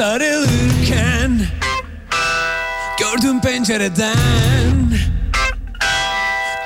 [0.00, 1.40] Sarılırken
[2.98, 4.92] Gördüm pencereden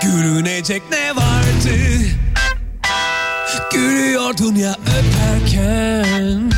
[0.03, 1.79] Gülünecek ne vardı?
[3.73, 6.53] Gülüyordun ya öperken.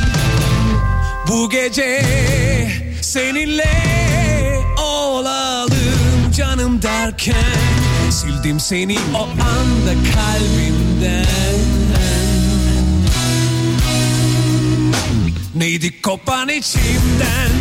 [1.27, 2.03] Bu gece
[3.01, 3.71] seninle
[4.83, 11.37] olalım canım derken Sildim seni o anda kalbimden
[15.57, 17.51] Neydi kopan içimden?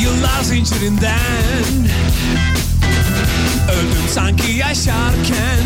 [0.00, 1.88] Yıllar zincirinden.
[3.72, 5.64] Öldüm sanki yaşarken.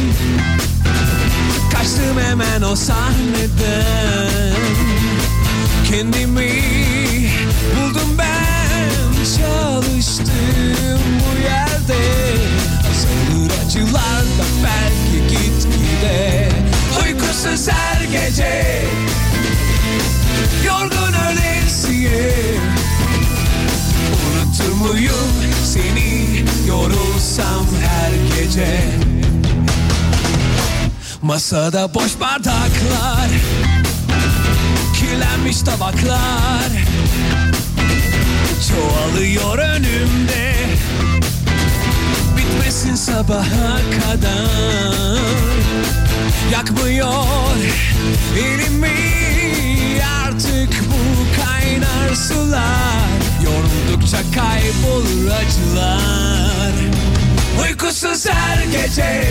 [1.73, 4.57] Kaçtım hemen o sahneden.
[5.91, 6.63] Kendimi
[7.77, 9.13] buldum ben.
[9.25, 12.03] Çalıştım bu yerde.
[12.91, 16.49] Azalır acılar da belki gitgide?
[17.05, 18.83] Uykusuz her gece
[20.67, 22.35] Yorgun ölesiye
[24.27, 25.33] Unutur muyum
[25.65, 28.83] seni yorulsam her gece.
[31.23, 33.31] Masada boş bardaklar
[35.03, 36.71] Kirlenmiş tabaklar.
[38.69, 40.55] Çoğalıyor önümde.
[42.37, 45.19] Bitmesin sabaha kadar.
[46.53, 47.57] Yakmıyor
[48.39, 49.42] elimi
[50.91, 56.73] bu kaynar sular Yoruldukça kaybolur acılar.
[57.63, 59.25] Uykusuz her gece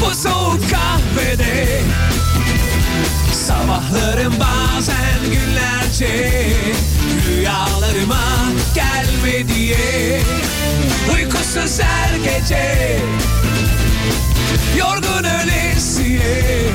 [0.00, 1.80] Bu soğuk kahvede.
[3.32, 6.46] Sabahlarım bazen günlerce
[7.28, 8.24] Rüyalarıma
[8.74, 10.20] gelme diye.
[11.14, 12.98] Uykusuz her gece
[14.78, 16.70] Yorgun ölesiye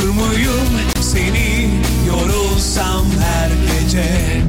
[0.00, 0.68] Unutur muyum
[1.00, 1.70] seni
[2.06, 4.40] yorulsam her gece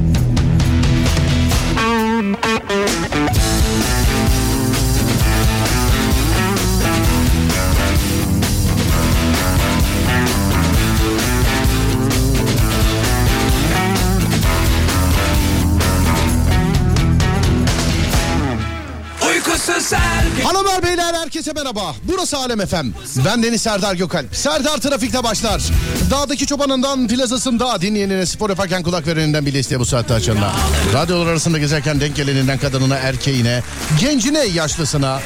[20.44, 21.94] Hanımlar beyler herkese merhaba.
[22.04, 22.92] Burası Alem Efem.
[23.24, 24.36] Ben Deniz Serdar Gökalp.
[24.36, 25.62] Serdar Trafik'te başlar.
[26.10, 30.52] Dağdaki çobanından plazasında dinleyenine spor yaparken kulak vereninden bile isteye bu saatte açanına.
[30.94, 33.62] Radyolar arasında gezerken denk geleninden kadınına, erkeğine,
[34.00, 35.20] gencine, yaşlısına,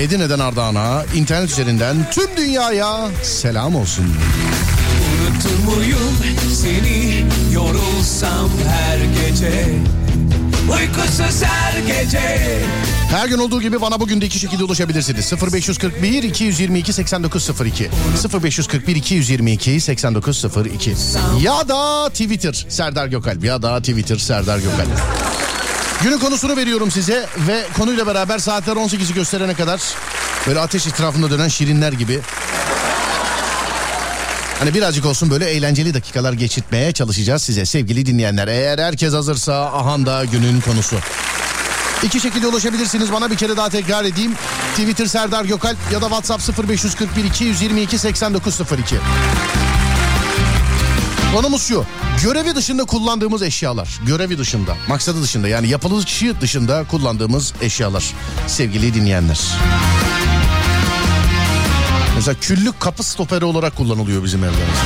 [0.00, 4.04] Edirne'den Ardahan'a, internet üzerinden tüm dünyaya selam olsun.
[5.20, 6.16] Unutur muyum
[6.62, 9.64] seni yorulsam her gece
[10.72, 12.58] Uykusuz her gece
[13.14, 15.32] Her gün olduğu gibi bana bugün de iki şekilde ulaşabilirsiniz.
[15.32, 17.90] 0541 222 8902
[18.42, 20.94] 0541 222 8902
[21.40, 24.88] ya da Twitter Serdar Gökalp ya da Twitter Serdar Gökalp.
[26.02, 29.80] Günün konusunu veriyorum size ve konuyla beraber saatler 18'i gösterene kadar
[30.46, 32.20] böyle ateş etrafında dönen şirinler gibi
[34.58, 38.48] Hani birazcık olsun böyle eğlenceli dakikalar geçirtmeye çalışacağız size sevgili dinleyenler.
[38.48, 40.96] Eğer herkes hazırsa ahan da günün konusu.
[42.02, 44.34] İki şekilde ulaşabilirsiniz bana bir kere daha tekrar edeyim.
[44.76, 48.96] Twitter Serdar Gökalp ya da WhatsApp 0541 222 8902.
[51.34, 51.84] Konumuz şu.
[52.22, 54.00] Görevi dışında kullandığımız eşyalar.
[54.06, 58.04] Görevi dışında, maksadı dışında yani yapılışı dışında kullandığımız eşyalar.
[58.46, 59.40] Sevgili dinleyenler.
[62.16, 64.84] Mesela küllük kapı stoperi olarak kullanılıyor bizim evlerimizde.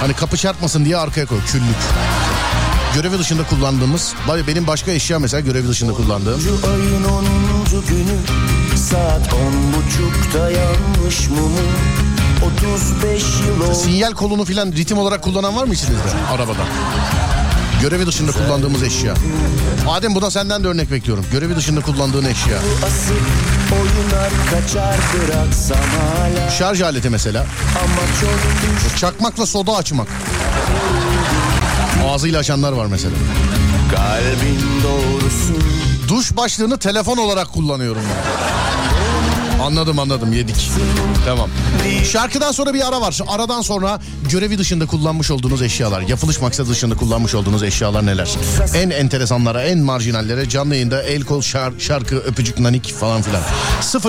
[0.00, 1.76] Hani kapı çarpmasın diye arkaya koy küllük.
[2.94, 4.14] Görevi dışında kullandığımız,
[4.46, 6.40] benim başka eşya mesela görevi dışında kullandığım.
[6.72, 7.24] Ayın 10.
[7.88, 8.16] günü
[8.76, 11.58] saat on buçukta yanmış mumu
[12.60, 16.02] 35 yıl oldu Sinyal kolunu filan ritim olarak kullanan var mı içinizde
[16.32, 16.62] arabada?
[17.82, 19.14] Görevi dışında kullandığımız eşya.
[19.88, 21.24] Adem bu da senden de örnek bekliyorum.
[21.32, 22.58] Görevi dışında kullandığın eşya.
[26.58, 27.46] Şarj aleti mesela.
[28.92, 30.08] düş Çakmakla soda açmak.
[32.12, 33.14] Ağzıyla açanlar var mesela.
[33.94, 35.54] kalbin doğrusu
[36.08, 38.71] Duş başlığını telefon olarak kullanıyorum ben.
[39.62, 40.70] Anladım anladım yedik.
[41.26, 41.50] Tamam.
[42.12, 43.18] Şarkıdan sonra bir ara var.
[43.28, 44.00] Aradan sonra
[44.30, 48.30] görevi dışında kullanmış olduğunuz eşyalar, yapılış maksadı dışında kullanmış olduğunuz eşyalar neler?
[48.74, 53.42] En enteresanlara, en marjinallere canlı yayında el kol şar- şarkı, öpücük nanik falan filan.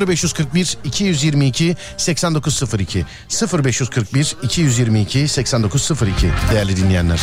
[0.08, 3.06] 0541 222 8902
[3.54, 7.20] 0541 222 8902 değerli dinleyenler.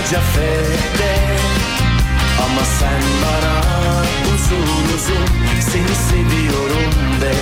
[0.00, 1.14] kısaca fede
[2.44, 3.60] Ama sen bana
[4.34, 5.26] uzun uzun
[5.60, 7.34] seni seviyorum de.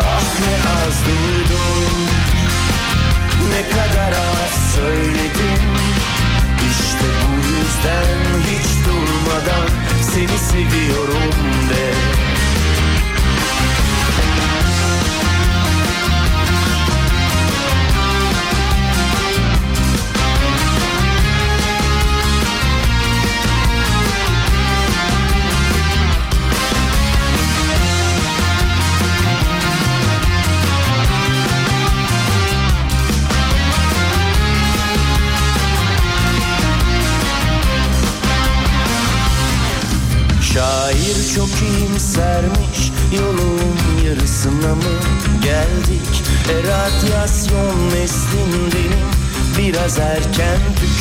[0.00, 2.08] Ah ne az duydum.
[3.50, 5.62] Ne kadar az söyledim.
[6.70, 9.68] İşte bu yüzden hiç durmadan
[10.14, 11.32] seni seviyorum
[11.70, 12.35] de.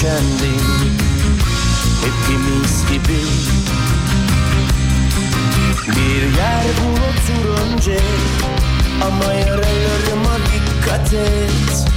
[0.06, 0.98] Tükendim
[2.02, 3.22] Hepimiz gibi.
[5.88, 8.00] Bir yer bul otur önce
[9.02, 11.88] Ama yaralarıma dikkat et.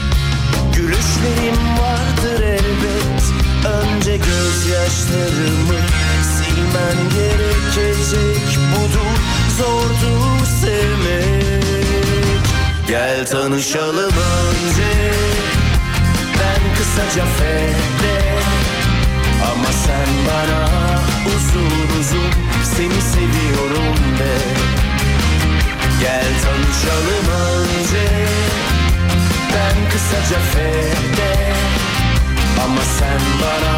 [0.75, 3.23] Gülüşlerim vardır elbet
[3.65, 5.79] Önce gözyaşlarımı
[6.23, 8.59] silmen gerekecek.
[8.73, 9.19] Budur
[9.59, 11.65] zordur sevmek.
[12.89, 15.28] Gel tanışalım önce
[16.99, 18.19] kısaca fede
[19.53, 20.69] Ama sen bana
[21.27, 22.31] uzun uzun
[22.77, 24.39] Seni seviyorum de.
[26.01, 28.09] Gel tanışalım önce.
[29.55, 31.53] Ben kısaca fede
[32.65, 33.77] Ama sen bana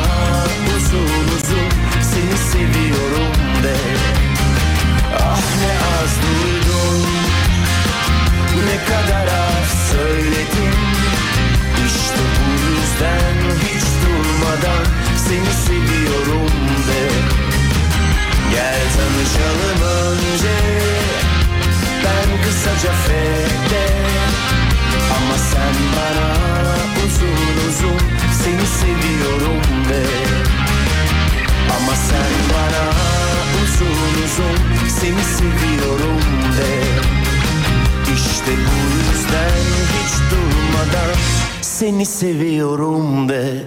[0.76, 1.70] uzun uzun
[2.02, 3.76] Seni seviyorum de.
[5.19, 7.06] Ah ne az duydum
[8.66, 11.00] Ne kadar az söyledim
[11.86, 13.34] İşte bu yüzden
[13.64, 14.84] hiç durmadan
[15.28, 16.52] Seni seviyorum
[16.88, 17.02] de.
[18.50, 20.56] Gel tanışalım önce
[22.04, 23.86] Ben kısaca fede
[25.16, 26.30] Ama sen bana
[27.06, 28.00] uzun uzun
[28.44, 30.04] Seni seviyorum de.
[31.76, 32.86] Ama sen bana
[33.62, 36.20] uzun uzun Seni seviyorum
[36.58, 36.80] de.
[38.14, 39.60] İşte bu yüzden
[39.94, 40.12] hiç
[41.80, 43.62] Seni seviyorum de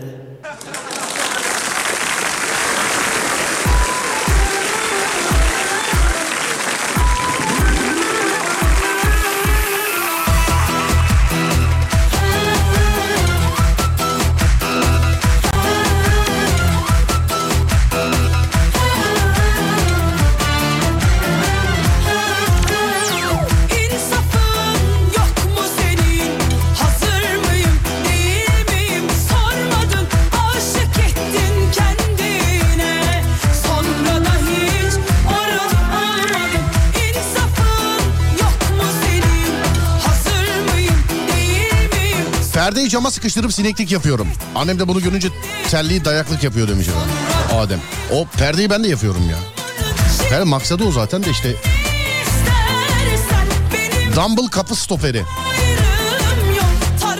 [42.94, 44.28] cama sıkıştırıp sineklik yapıyorum.
[44.56, 45.28] Annem de bunu görünce
[45.72, 47.10] terliği dayaklık yapıyor demiş efendim.
[47.54, 47.80] Adem.
[48.12, 49.38] O perdeyi ben de yapıyorum ya.
[50.32, 51.56] Yani maksadı o zaten de işte
[54.16, 55.24] dumbbell kapı stoperi.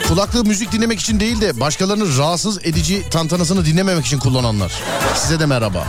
[0.08, 4.72] Kulaklığı müzik dinlemek için değil de başkalarının rahatsız edici tantanasını dinlememek için kullananlar.
[5.16, 5.86] Size de merhaba.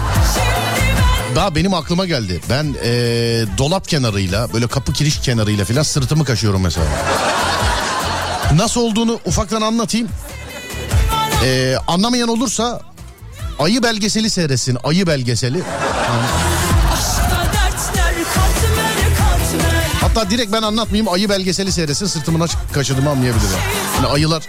[1.35, 2.41] Daha benim aklıma geldi.
[2.49, 6.85] Ben eee, dolap kenarıyla böyle kapı kiriş kenarıyla filan sırtımı kaşıyorum mesela.
[8.53, 10.07] Nasıl olduğunu ufaktan anlatayım.
[11.43, 12.81] Eee, anlamayan olursa
[13.59, 14.77] ayı belgeseli seyretsin.
[14.83, 15.63] Ayı belgeseli.
[20.01, 23.47] Hatta direkt ben anlatmayayım ayı belgeseli seyretsin sırtımı nasıl kaşıdığımı anlayabilir.
[23.95, 24.43] Yani ayılar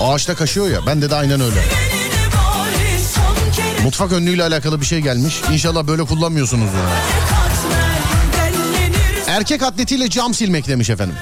[0.00, 1.64] ağaçta kaşıyor ya bende de aynen öyle.
[3.84, 5.40] Mutfak önlüğüyle alakalı bir şey gelmiş.
[5.52, 6.70] İnşallah böyle kullanmıyorsunuz.
[6.74, 6.92] Yani.
[9.26, 11.14] Erkek atletiyle cam silmek demiş efendim.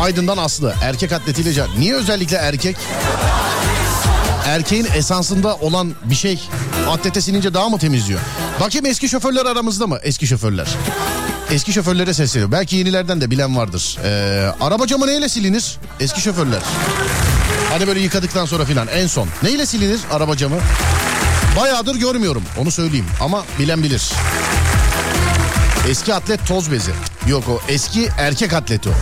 [0.00, 0.74] Aydın'dan Aslı.
[0.82, 1.68] Erkek atletiyle cam.
[1.78, 2.76] Niye özellikle erkek?
[4.46, 6.40] Erkeğin esansında olan bir şey
[6.88, 8.20] atlete silince daha mı temizliyor?
[8.60, 9.98] Bakayım eski şoförler aramızda mı?
[10.02, 10.68] Eski şoförler.
[11.50, 12.52] Eski şoförlere sesleniyor.
[12.52, 13.98] Belki yenilerden de bilen vardır.
[14.04, 15.76] Ee, araba camı neyle silinir?
[16.00, 16.62] Eski şoförler.
[17.70, 19.28] Hani böyle yıkadıktan sonra filan en son.
[19.42, 20.56] Neyle silinir araba camı?
[21.60, 24.12] Bayağıdır görmüyorum onu söyleyeyim ama bilen bilir.
[25.88, 26.90] Eski atlet toz bezi.
[27.28, 28.92] Yok o eski erkek atleti o.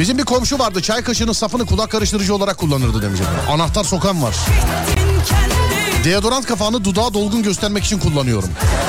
[0.00, 3.40] Bizim bir komşu vardı çay kaşığının safını kulak karıştırıcı olarak kullanırdı demiş efendim.
[3.50, 4.34] Anahtar sokan var.
[6.04, 8.48] Deodorant kapağını dudağa dolgun göstermek için kullanıyorum.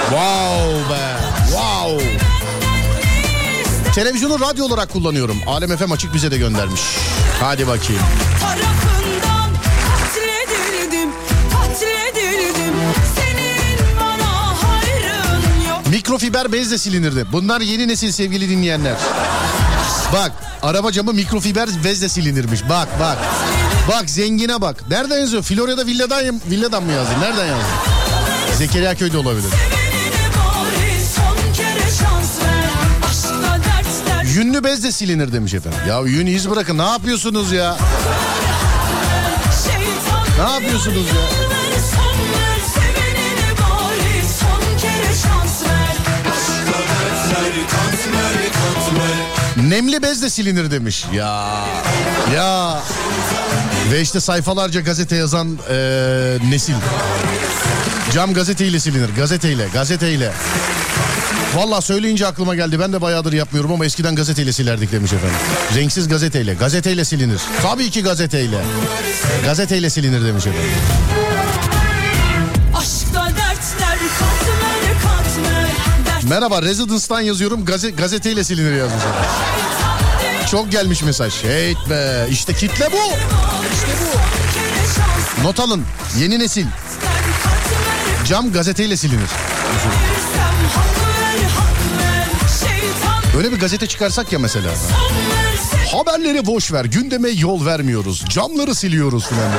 [0.09, 1.17] Wow be.
[1.45, 2.19] Wow.
[3.95, 5.37] Televizyonu radyo olarak kullanıyorum.
[5.47, 6.81] Alem FM açık bize de göndermiş.
[7.39, 8.01] Hadi bakayım.
[15.89, 17.25] Mikrofiber bezle silinirdi.
[17.31, 18.95] Bunlar yeni nesil sevgili dinleyenler.
[20.13, 22.69] Bak araba camı mikrofiber bezle silinirmiş.
[22.69, 23.17] Bak bak.
[23.89, 24.89] Bak zengine bak.
[24.89, 25.43] Nereden yazıyor?
[25.43, 27.11] Florya'da villadan, villadan mı yazdı?
[27.21, 27.65] Nereden yazdı?
[28.57, 29.51] Zekeriya köyde olabilir.
[34.35, 35.79] Yünlü bezle silinir demiş efendim.
[35.87, 37.77] Ya yün iz bırakın ne yapıyorsunuz ya?
[40.37, 41.51] Ne yapıyorsunuz ya?
[48.99, 49.00] ver.
[49.57, 51.05] Nemli bezle silinir demiş.
[51.13, 51.65] Ya
[52.35, 52.79] ya
[53.91, 55.75] Ve işte sayfalarca gazete yazan e,
[56.49, 56.73] nesil.
[58.13, 59.09] Cam gazeteyle silinir.
[59.15, 60.31] Gazeteyle, gazeteyle.
[61.55, 62.79] Valla söyleyince aklıma geldi.
[62.79, 65.37] Ben de bayağıdır yapmıyorum ama eskiden gazeteyle silerdik demiş efendim.
[65.75, 66.53] Renksiz gazeteyle.
[66.53, 67.41] Gazeteyle silinir.
[67.61, 68.57] Tabii ki gazeteyle.
[69.45, 70.69] Gazeteyle silinir demiş efendim.
[76.31, 77.65] Merhaba Residence'dan yazıyorum.
[77.65, 79.03] Gaze, gazeteyle silinir yazmış.
[80.51, 81.43] Çok gelmiş mesaj.
[81.43, 82.97] Hey be işte kitle bu.
[83.73, 83.87] İşte
[85.39, 85.83] bu Not alın.
[86.19, 86.65] Yeni nesil.
[88.25, 89.29] Cam gazeteyle silinir.
[93.35, 94.71] Böyle bir gazete çıkarsak ya mesela.
[95.91, 96.85] Haberleri boş ver.
[96.85, 98.25] Gündeme yol vermiyoruz.
[98.29, 99.51] Camları siliyoruz filan.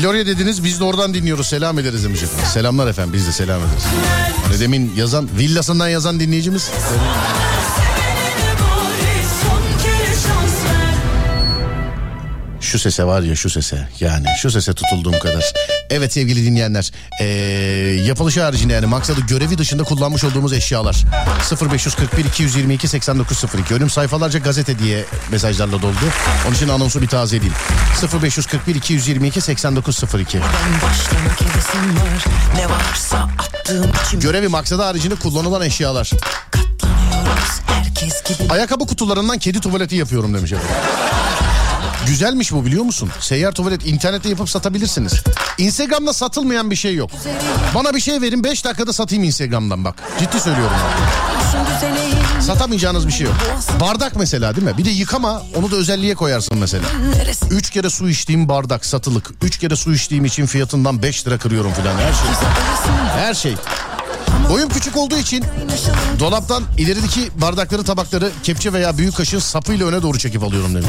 [0.00, 1.46] Florya dediniz biz de oradan dinliyoruz.
[1.46, 2.46] Selam ederiz demiş efendim.
[2.52, 3.84] Selamlar efendim biz de selam ederiz.
[4.44, 6.70] Hani demin yazan villasından yazan dinleyicimiz.
[12.68, 15.52] Şu sese var ya şu sese yani şu sese tutulduğum kadar.
[15.90, 17.24] Evet sevgili dinleyenler ee,
[18.06, 21.04] yapılışı haricinde yani maksadı görevi dışında kullanmış olduğumuz eşyalar
[21.72, 25.96] 0541 222 8902 önüm sayfalarca gazete diye mesajlarla doldu.
[26.46, 27.54] Onun için anonsu bir taze edeyim.
[28.22, 32.24] 0541 222 8902 Ben başlamak hevesim var
[32.56, 36.10] Ne varsa attığım içim Görevi maksadı haricinde kullanılan eşyalar.
[38.50, 40.76] Ayakkabı kutularından kedi tuvaleti yapıyorum demiş efendim.
[42.08, 43.10] Güzelmiş bu biliyor musun?
[43.20, 45.12] Seyyar tuvalet internette yapıp satabilirsiniz.
[45.58, 47.10] Instagram'da satılmayan bir şey yok.
[47.74, 49.94] Bana bir şey verin 5 dakikada satayım Instagram'dan bak.
[50.18, 50.76] Ciddi söylüyorum.
[52.40, 53.34] Satamayacağınız bir şey yok.
[53.80, 54.78] Bardak mesela değil mi?
[54.78, 56.84] Bir de yıkama onu da özelliğe koyarsın mesela.
[57.16, 59.30] Neresi 3 kere su içtiğim bardak satılık.
[59.42, 62.30] 3 kere su içtiğim için fiyatından 5 lira kırıyorum filan her şey.
[63.16, 63.54] Her şey.
[64.50, 65.44] Boyum küçük olduğu için
[66.20, 70.88] dolaptan ilerideki bardakları tabakları kepçe veya büyük kaşığın sapıyla öne doğru çekip alıyorum demiş.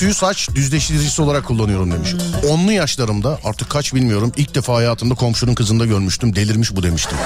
[0.00, 2.14] Ütüyü saç düzleştiricisi olarak kullanıyorum demiş.
[2.48, 6.36] Onlu yaşlarımda artık kaç bilmiyorum ilk defa hayatımda komşunun kızında görmüştüm.
[6.36, 7.18] Delirmiş bu demiştim.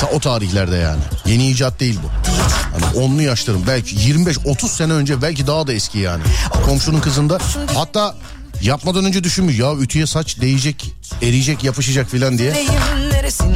[0.00, 1.00] Ta o tarihlerde yani.
[1.26, 2.30] Yeni icat değil bu.
[2.72, 6.22] Hani onlu yaşlarım belki 25-30 sene önce belki daha da eski yani.
[6.64, 7.38] Komşunun kızında
[7.74, 8.14] hatta
[8.62, 12.66] yapmadan önce düşünmüş ya ütüye saç değecek, eriyecek, yapışacak filan diye.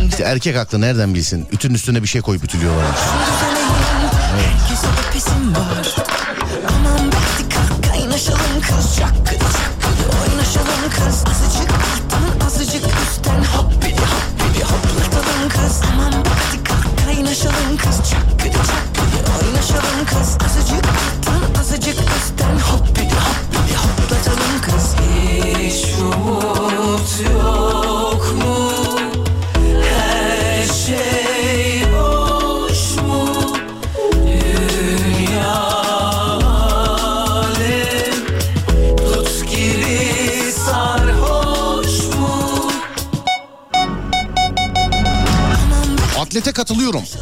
[0.08, 1.46] İşte erkek aklı nereden bilsin?
[1.52, 3.00] Ütünün üstüne bir şey koyup ütülüyorlarmış.
[4.36, 4.86] Herkese
[8.70, 9.39] Cause you could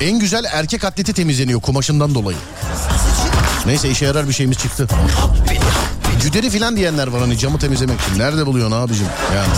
[0.08, 2.36] En güzel erkek atleti temizleniyor kumaşından dolayı.
[3.66, 4.88] Neyse işe yarar bir şeyimiz çıktı.
[6.22, 8.18] Güderi filan diyenler var hani camı temizlemek için.
[8.18, 9.06] Nerede buluyorsun abicim?
[9.36, 9.48] Yani.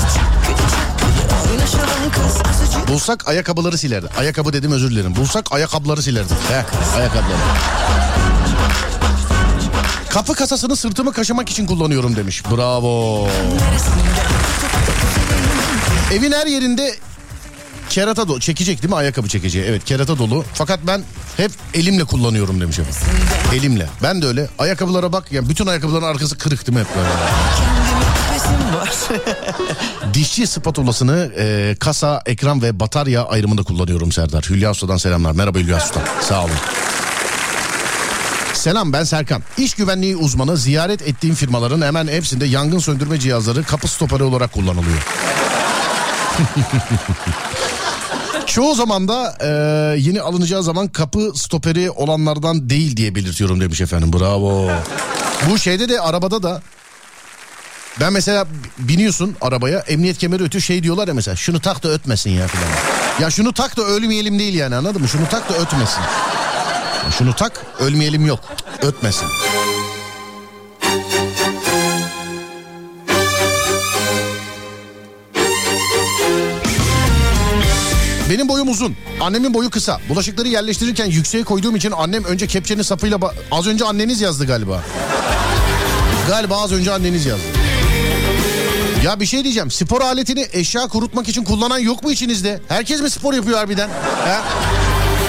[2.89, 4.07] Bulsak ayakkabıları silerdi.
[4.19, 5.17] Ayakkabı dedim özür dilerim.
[5.17, 6.33] Bulsak ayakkabıları silerdi.
[6.49, 7.39] Heh, ayakkabıları.
[10.09, 12.43] Kapı kasasını sırtımı kaşımak için kullanıyorum demiş.
[12.51, 13.29] Bravo.
[16.13, 16.95] Evin her yerinde
[17.91, 18.41] kerata dolu.
[18.41, 19.65] Çekecek değil mi ayakkabı çekeceği?
[19.65, 20.45] Evet kerata dolu.
[20.55, 21.03] Fakat ben
[21.37, 23.01] hep elimle kullanıyorum demiş efendim.
[23.55, 23.87] Elimle.
[24.03, 24.49] Ben de öyle.
[24.59, 25.33] Ayakkabılara bak.
[25.33, 27.09] Yani bütün ayakkabıların arkası kırık değil mi hep böyle?
[30.15, 34.45] Dişçi spatulasını e, kasa, ekran ve batarya ayrımında kullanıyorum Serdar.
[34.51, 35.33] Hülya Usta'dan selamlar.
[35.33, 36.01] Merhaba Hülya Usta.
[36.21, 36.51] Sağ olun.
[38.55, 39.43] Selam ben Serkan.
[39.59, 45.07] İş güvenliği uzmanı ziyaret ettiğim firmaların hemen hepsinde yangın söndürme cihazları kapı stoperi olarak kullanılıyor.
[48.47, 49.49] Çoğu zaman da e,
[50.01, 54.13] yeni alınacağı zaman kapı stoperi olanlardan değil diye belirtiyorum demiş efendim.
[54.13, 54.71] Bravo.
[55.51, 56.63] Bu şeyde de arabada da
[58.01, 58.47] Ben mesela
[58.79, 62.69] biniyorsun arabaya emniyet kemeri ötüyor şey diyorlar ya mesela şunu tak da ötmesin ya filan.
[63.21, 65.09] Ya şunu tak da ölmeyelim değil yani anladın mı?
[65.09, 66.01] Şunu tak da ötmesin.
[67.05, 68.41] Ya şunu tak ölmeyelim yok
[68.83, 69.29] ötmesin.
[78.71, 78.97] Uzun.
[79.21, 80.01] Annemin boyu kısa.
[80.09, 83.17] Bulaşıkları yerleştirirken yükseğe koyduğum için annem önce kepçenin sapıyla...
[83.17, 84.83] ba- Az önce anneniz yazdı galiba.
[86.29, 87.43] Galiba az önce anneniz yazdı.
[89.05, 89.71] Ya bir şey diyeceğim.
[89.71, 92.61] Spor aletini eşya kurutmak için kullanan yok mu içinizde?
[92.69, 93.89] Herkes mi spor yapıyor harbiden?
[94.25, 94.39] He?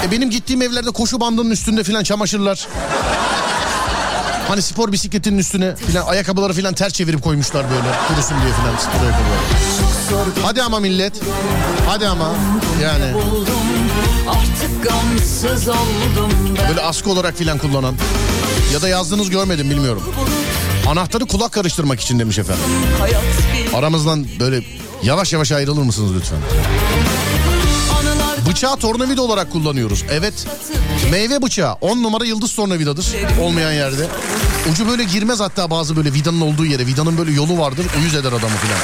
[0.07, 2.67] E benim gittiğim evlerde koşu bandının üstünde filan çamaşırlar.
[4.47, 9.05] Hani spor bisikletinin üstüne filan ayakkabıları filan ters çevirip koymuşlar böyle kurusun diye filan spor
[9.05, 10.41] ayakkabıları.
[10.43, 11.13] Hadi ama millet.
[11.87, 12.29] Hadi ama.
[12.83, 13.13] Yani
[16.69, 17.95] böyle askı olarak filan kullanan.
[18.73, 20.03] Ya da yazdığınız görmedim bilmiyorum.
[20.87, 22.63] Anahtarı kulak karıştırmak için demiş efendim.
[23.73, 24.63] Aramızdan böyle
[25.03, 26.37] yavaş yavaş ayrılır mısınız lütfen?
[28.51, 30.05] Bıçağı tornavida olarak kullanıyoruz.
[30.11, 30.47] Evet.
[31.11, 33.07] Meyve bıçağı 10 numara yıldız tornavidadır
[33.41, 34.07] olmayan yerde.
[34.71, 36.85] Ucu böyle girmez hatta bazı böyle vidanın olduğu yere.
[36.87, 38.79] Vidanın böyle yolu vardır uyuz eder adamı filan.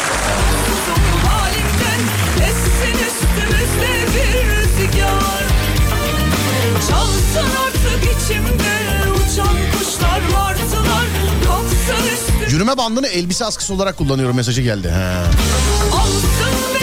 [12.49, 14.89] Yürüme bandını elbise askısı olarak kullanıyorum mesajı geldi.
[14.89, 16.76] He.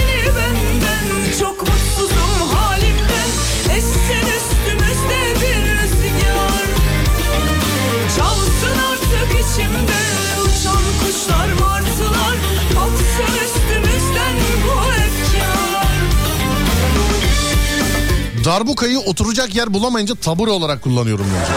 [18.44, 21.48] Darbukayı oturacak yer bulamayınca tabure olarak kullanıyorum demiş.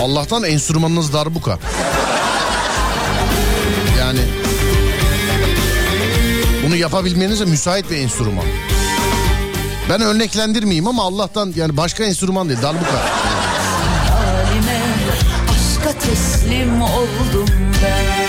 [0.00, 1.58] Allah'tan enstrümanınız darbuka.
[3.98, 4.20] Yani
[6.66, 8.44] bunu yapabilmenize müsait bir enstrüman.
[9.90, 13.02] Ben örneklendirmeyeyim ama Allah'tan yani başka enstrüman değil darbuka.
[14.10, 14.80] halime
[15.50, 17.48] Aşka teslim oldum
[17.82, 18.26] ben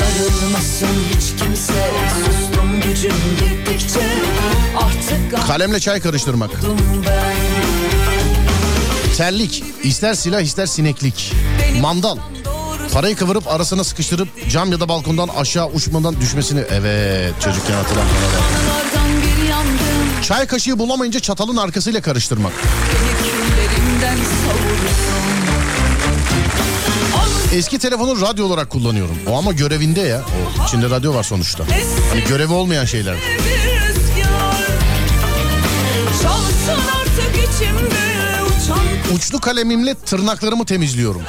[0.00, 1.90] Darılmasın hiç kimse
[2.80, 4.00] gücüm gittikçe
[4.76, 6.50] Artık Kalemle çay karıştırmak.
[9.16, 9.64] Terlik.
[9.82, 11.32] ister silah ister sineklik.
[11.80, 12.16] Mandal.
[12.92, 16.60] Parayı kıvırıp arasına sıkıştırıp cam ya da balkondan aşağı uçmadan düşmesini...
[16.70, 17.74] Evet çocukken
[19.50, 22.52] yandım Çay kaşığı bulamayınca çatalın arkasıyla karıştırmak.
[22.52, 23.32] Beni
[27.52, 29.16] Eski telefonu radyo olarak kullanıyorum.
[29.28, 30.20] O ama görevinde ya.
[30.20, 31.64] O içinde radyo var sonuçta.
[32.10, 33.16] Hani görevi olmayan şeyler.
[39.14, 41.22] Uçlu kalemimle tırnaklarımı temizliyorum.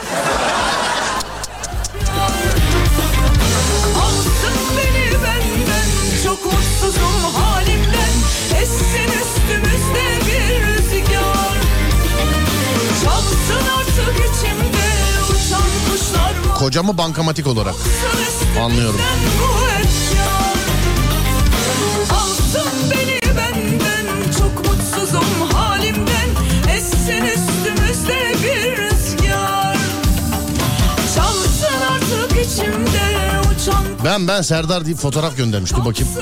[31.15, 33.02] Çalsın artık içimde
[33.41, 35.71] Uçan Ben ben Serdar deyip fotoğraf göndermiş.
[35.71, 36.13] Dur bakayım.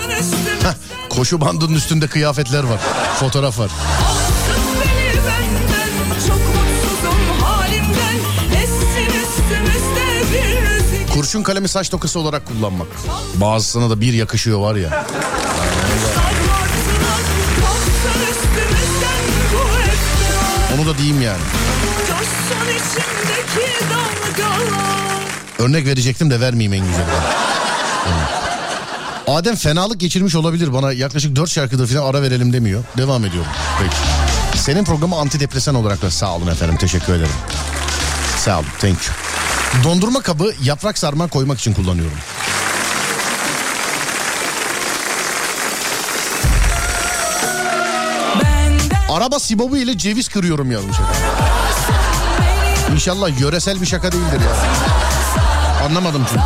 [0.63, 0.73] Heh,
[1.10, 2.80] koşu bandının üstünde kıyafetler var.
[3.19, 3.71] Fotoğraf var.
[11.21, 12.88] Kurşun kalemi saç tokası olarak kullanmak.
[13.36, 15.05] Bazısına da bir yakışıyor var ya.
[20.75, 21.41] Onu da diyeyim yani.
[25.60, 27.05] Örnek verecektim de vermeyeyim en güzeli.
[29.27, 30.73] Adem fenalık geçirmiş olabilir.
[30.73, 32.84] Bana yaklaşık 4 şarkıdır falan ara verelim demiyor.
[32.97, 33.51] Devam ediyorum.
[33.79, 33.95] Peki.
[34.63, 36.77] Senin programı antidepresan olarak da sağ olun efendim.
[36.77, 37.31] Teşekkür ederim.
[38.38, 38.67] Sağ olun.
[38.79, 39.31] Thank you.
[39.84, 42.17] Dondurma kabı yaprak sarma koymak için kullanıyorum.
[49.10, 50.97] Araba sibobu ile ceviz kırıyorum yazmış.
[52.93, 54.55] İnşallah yöresel bir şaka değildir ya.
[55.86, 56.43] Anlamadım çünkü.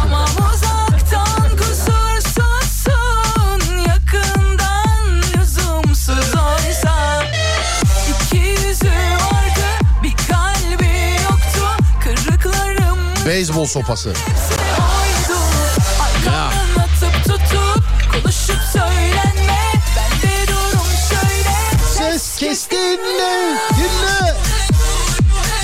[20.26, 24.36] De durum şöyle Ses kes dinle dinle.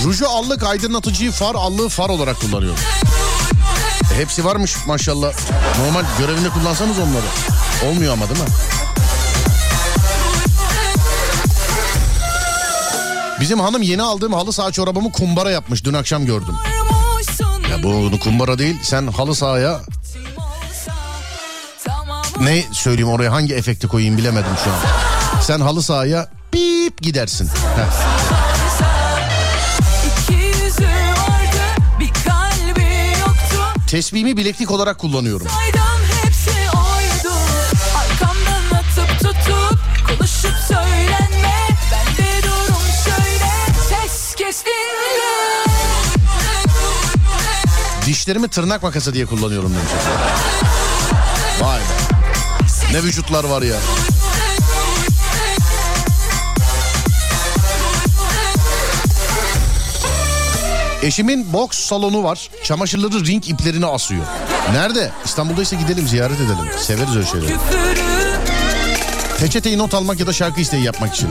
[0.03, 2.79] Ruju allık aydınlatıcıyı far allığı far olarak kullanıyorum.
[4.13, 5.33] E, hepsi varmış maşallah.
[5.79, 7.25] Normal görevinde kullansanız onları.
[7.91, 8.47] Olmuyor ama değil mi?
[13.41, 15.85] Bizim hanım yeni aldığım halı saha çorabımı kumbara yapmış.
[15.85, 16.55] Dün akşam gördüm.
[17.71, 18.75] Ya bu kumbara değil.
[18.83, 19.81] Sen halı sahaya
[22.39, 24.79] ne söyleyeyim oraya hangi efekti koyayım bilemedim şu an.
[25.41, 27.47] Sen halı sahaya bip gidersin.
[27.47, 28.11] Heh.
[33.87, 35.47] Tesbihimi bileklik olarak kullanıyorum.
[35.47, 36.00] Saydam
[48.11, 49.91] Dişlerimi tırnak makası diye kullanıyorum demiş.
[51.61, 51.83] Vay be.
[52.93, 53.75] Ne vücutlar var ya.
[61.01, 62.49] Eşimin boks salonu var.
[62.63, 64.23] Çamaşırları ring iplerine asıyor.
[64.71, 65.11] Nerede?
[65.25, 66.79] İstanbul'daysa gidelim ziyaret edelim.
[66.79, 67.55] Severiz öyle şeyleri.
[69.39, 71.29] Peçeteyi not almak ya da şarkı isteği yapmak için.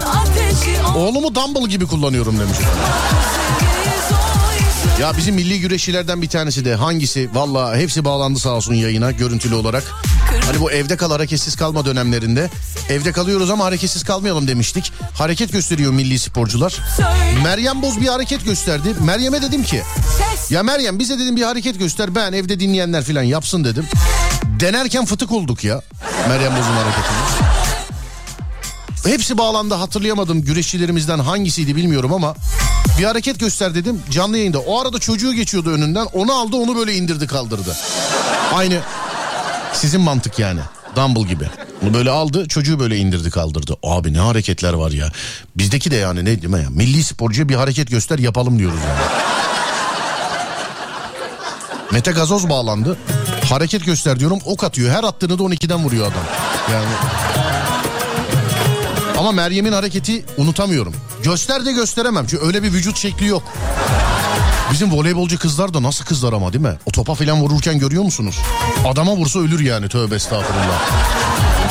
[0.96, 2.58] Oğlumu dumbbell gibi kullanıyorum demiş.
[5.00, 7.30] Ya bizim milli güreşçilerden bir tanesi de hangisi?
[7.34, 9.84] Valla hepsi bağlandı sağ olsun yayına görüntülü olarak.
[10.46, 12.50] Hani bu evde kal hareketsiz kalma dönemlerinde.
[12.88, 14.92] Evde kalıyoruz ama hareketsiz kalmayalım demiştik.
[15.14, 16.78] Hareket gösteriyor milli sporcular.
[17.44, 18.94] Meryem Boz bir hareket gösterdi.
[19.04, 19.82] Meryem'e dedim ki
[20.50, 23.84] ya Meryem bize dedim bir hareket göster ben evde dinleyenler falan yapsın dedim.
[24.60, 25.82] Denerken fıtık olduk ya
[26.28, 27.50] Meryem Boz'un hareketini.
[29.06, 32.34] Hepsi bağlandı hatırlayamadım güreşçilerimizden hangisiydi bilmiyorum ama
[32.98, 34.58] bir hareket göster dedim canlı yayında.
[34.58, 37.76] O arada çocuğu geçiyordu önünden onu aldı onu böyle indirdi kaldırdı.
[38.54, 38.80] Aynı
[39.72, 40.60] sizin mantık yani
[40.96, 41.44] dumbbell gibi.
[41.82, 43.76] Onu böyle aldı çocuğu böyle indirdi kaldırdı.
[43.82, 45.12] Abi ne hareketler var ya.
[45.56, 46.70] Bizdeki de yani ne mi ya?
[46.70, 49.00] Milli sporcuya bir hareket göster yapalım diyoruz yani.
[51.92, 52.96] Mete Gazoz bağlandı.
[53.50, 54.90] Hareket göster diyorum ok atıyor.
[54.90, 56.24] Her attığını da 12'den vuruyor adam.
[56.72, 56.86] Yani
[59.18, 60.94] ama Meryem'in hareketi unutamıyorum.
[61.22, 63.42] Göster de gösteremem çünkü öyle bir vücut şekli yok.
[64.72, 66.78] Bizim voleybolcu kızlar da nasıl kızlar ama değil mi?
[66.86, 68.38] O topa falan vururken görüyor musunuz?
[68.86, 70.80] Adama vursa ölür yani tövbe estağfurullah.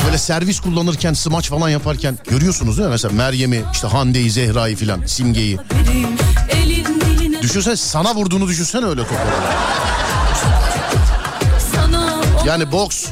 [0.06, 2.92] Böyle servis kullanırken smaç falan yaparken görüyorsunuz değil mi?
[2.92, 5.58] Mesela Meryem'i işte Hande'yi Zehra'yı falan Simge'yi.
[7.42, 9.02] Düşünsen sana vurduğunu düşünsene öyle
[11.72, 13.06] sana Yani boks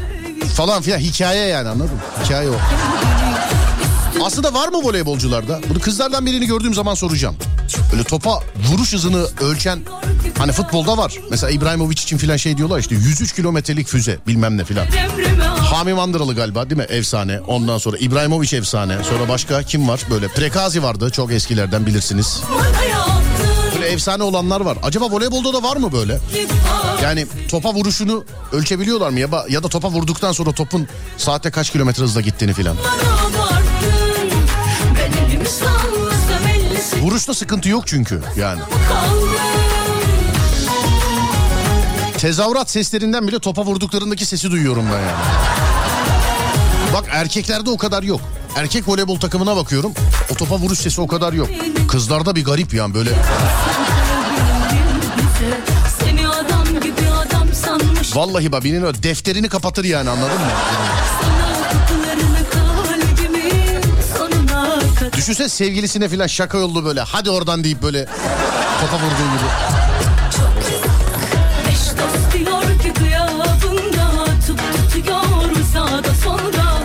[0.57, 2.01] falan filan hikaye yani anladın mı?
[2.25, 2.55] Hikaye o.
[4.25, 5.61] Aslında var mı voleybolcularda?
[5.71, 7.37] Bunu kızlardan birini gördüğüm zaman soracağım.
[7.93, 9.81] Böyle topa vuruş hızını ölçen
[10.39, 11.15] hani futbolda var.
[11.31, 14.87] Mesela İbrahimovic için filan şey diyorlar işte 103 kilometrelik füze bilmem ne filan.
[15.59, 16.87] Hami Mandıralı galiba değil mi?
[16.89, 17.41] Efsane.
[17.41, 18.97] Ondan sonra İbrahimovic efsane.
[19.05, 20.01] Sonra başka kim var?
[20.11, 21.11] Böyle Prekazi vardı.
[21.11, 22.41] Çok eskilerden bilirsiniz.
[23.75, 24.79] Böyle efsane olanlar var.
[24.83, 26.19] Acaba voleybolda da var mı böyle?
[27.03, 29.21] Yani topa vuruşunu ölçebiliyorlar mı?
[29.21, 32.77] Ya, ya da topa vurduktan sonra topun saatte kaç kilometre hızla gittiğini filan.
[37.09, 38.61] Vuruşta sıkıntı yok çünkü yani.
[38.61, 39.27] kaldı
[42.19, 45.25] Tezahürat seslerinden bile topa vurduklarındaki sesi duyuyorum ben yani.
[46.95, 48.21] Bak erkeklerde o kadar yok.
[48.57, 49.93] Erkek voleybol takımına bakıyorum.
[50.33, 51.49] O topa vuruş sesi o kadar yok.
[51.89, 53.11] Kızlarda bir garip yani böyle.
[58.15, 60.51] Vallahi bak birinin öyle defterini kapatır yani anladın mı?
[65.19, 67.01] Düşünsene sevgilisine filan şaka yollu böyle.
[67.01, 68.05] Hadi oradan deyip böyle
[68.81, 69.49] topa vurduğu gibi.
[71.71, 76.78] Eş dost diyor ki kıyabında Tup tutuyor sağda solda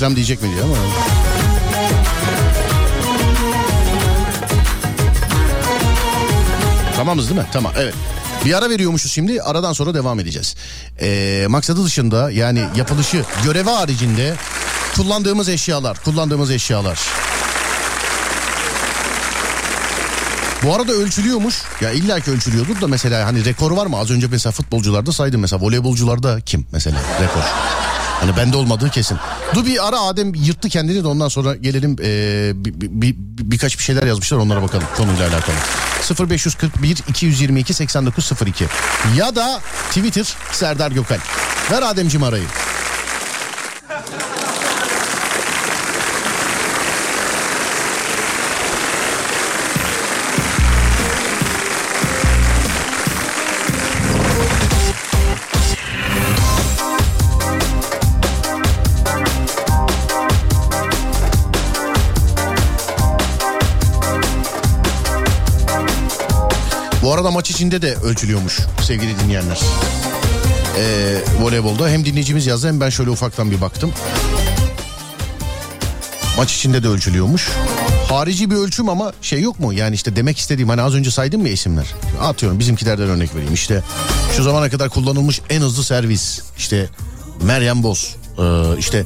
[0.00, 0.74] reklam diyecek mi diye ama.
[6.96, 7.46] Tamamız değil mi?
[7.52, 7.94] Tamam evet.
[8.44, 10.54] Bir ara veriyormuşuz şimdi aradan sonra devam edeceğiz.
[11.00, 14.34] Ee, maksadı dışında yani yapılışı görevi haricinde
[14.96, 16.98] kullandığımız eşyalar kullandığımız eşyalar.
[20.62, 21.62] Bu arada ölçülüyormuş.
[21.80, 23.98] Ya illa ki ölçülüyordur da mesela hani rekor var mı?
[23.98, 27.42] Az önce mesela futbolcularda saydım mesela voleybolcularda kim mesela rekor?
[28.20, 29.18] Hani bende olmadığı kesin.
[29.54, 33.14] Dur bir ara Adem yırttı kendini de ondan sonra gelelim ee, bir, bir- bir-
[33.50, 35.56] birkaç bir şeyler yazmışlar onlara bakalım konuyla alakalı.
[36.30, 38.66] 0541 222 8902
[39.16, 41.18] ya da Twitter Serdar Gökal.
[41.70, 42.44] Ver Ademciğim arayı.
[67.20, 69.60] Arada maç içinde de ölçülüyormuş sevgili dinleyenler.
[70.78, 73.92] Ee, voleybolda hem dinleyicimiz yazdı hem ben şöyle ufaktan bir baktım.
[76.36, 77.48] Maç içinde de ölçülüyormuş.
[78.08, 79.72] Harici bir ölçüm ama şey yok mu?
[79.72, 81.86] Yani işte demek istediğim hani az önce saydım mı isimler?
[82.20, 83.54] Atıyorum bizimkilerden örnek vereyim.
[83.54, 83.82] İşte
[84.36, 86.40] şu zamana kadar kullanılmış en hızlı servis.
[86.58, 86.88] İşte
[87.42, 88.16] Meryem Boz.
[88.38, 89.04] Ee, işte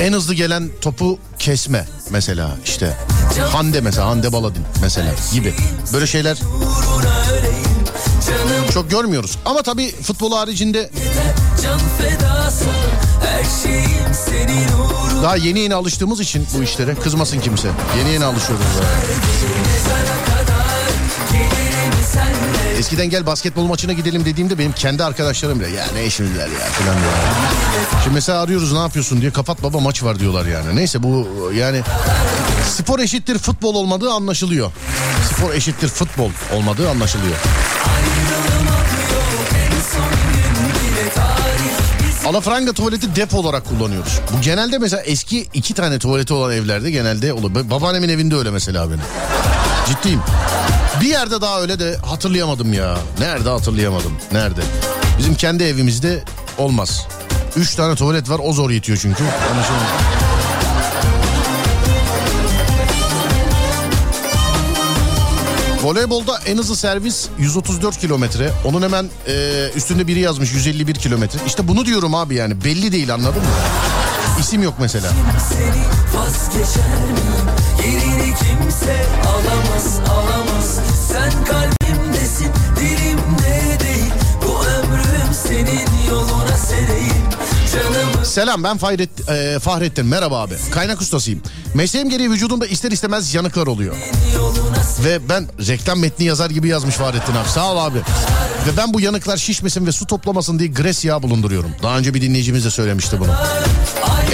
[0.00, 2.96] en hızlı gelen topu kesme mesela işte.
[3.52, 5.54] Hande mesela Hande Baladin mesela gibi.
[5.92, 6.38] Böyle şeyler
[8.74, 9.38] çok görmüyoruz.
[9.44, 10.90] Ama tabii futbol haricinde
[15.22, 17.68] daha yeni yeni alıştığımız için bu işlere kızmasın kimse.
[17.98, 18.66] Yeni yeni alışıyoruz.
[22.78, 26.66] Eskiden gel basketbol maçına gidelim dediğimde benim kendi arkadaşlarım bile ya ne işiniz var ya
[26.72, 27.12] falan diyor.
[28.02, 30.76] Şimdi mesela arıyoruz ne yapıyorsun diye kapat baba maç var diyorlar yani.
[30.76, 31.82] Neyse bu yani
[32.70, 34.70] spor eşittir futbol olmadığı anlaşılıyor.
[35.34, 37.36] Spor eşittir futbol olmadığı anlaşılıyor.
[42.26, 44.20] Alafranga tuvaleti depo olarak kullanıyoruz.
[44.36, 47.50] Bu genelde mesela eski iki tane tuvaleti olan evlerde genelde olur.
[47.50, 49.00] Ba- Babaannemin evinde öyle mesela benim.
[49.88, 50.20] Ciddiyim.
[51.00, 52.98] Bir yerde daha öyle de hatırlayamadım ya.
[53.18, 54.12] Nerede hatırlayamadım.
[54.32, 54.60] Nerede?
[55.18, 56.24] Bizim kendi evimizde
[56.58, 57.06] olmaz.
[57.56, 59.22] Üç tane tuvalet var o zor yetiyor çünkü.
[59.24, 59.86] Anlaşılmıyor.
[65.82, 68.50] Voleybolda en hızlı servis 134 kilometre.
[68.64, 71.38] Onun hemen e, üstünde biri yazmış 151 kilometre.
[71.46, 73.48] İşte bunu diyorum abi yani belli değil anladın mı?
[74.40, 75.08] İsim yok mesela.
[77.84, 87.26] Yerini kimse alamaz alamaz Sen kalbimdesin dilimde değil Bu ömrüm senin yoluna sereyim
[87.72, 90.54] Canımı Selam ben Fahret, e, Fahrettin merhaba abi.
[90.70, 91.42] Kaynak ustasıyım.
[91.74, 93.96] Mesleğim gereği vücudumda ister istemez yanıklar oluyor.
[95.04, 97.48] Ve ben reklam metni yazar gibi yazmış Fahrettin abi.
[97.48, 97.98] Sağ ol abi.
[98.66, 101.70] Ve ben bu yanıklar şişmesin ve su toplamasın diye gres yağı bulunduruyorum.
[101.82, 103.30] Daha önce bir dinleyicimiz de söylemişti bunu.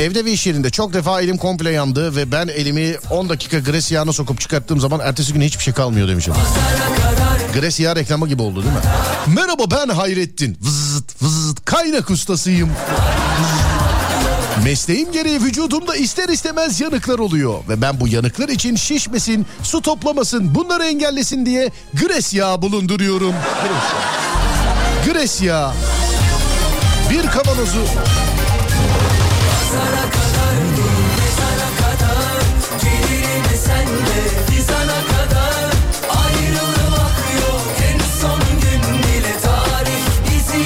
[0.00, 3.92] Evde ve iş yerinde çok defa elim komple yandı ve ben elimi 10 dakika gres
[3.92, 6.35] yağına sokup çıkarttığım zaman ertesi gün hiçbir şey kalmıyor demişim.
[7.55, 8.81] Gres yağı reklamı gibi oldu değil mi?
[9.26, 10.59] Merhaba ben Hayrettin.
[10.62, 12.70] Vızıt vızıt kaynak ustasıyım.
[14.64, 17.55] Mesleğim gereği vücudumda ister istemez yanıklar oluyor.
[17.68, 23.35] Ve ben bu yanıklar için şişmesin, su toplamasın, bunları engellesin diye gres yağı bulunduruyorum.
[25.07, 25.72] Gres yağı.
[27.11, 27.85] Bir kavanozu
[32.82, 35.72] gelirim sen de Fizana kadar
[36.24, 40.64] ayrılmak yok En son gün bile tarih bizi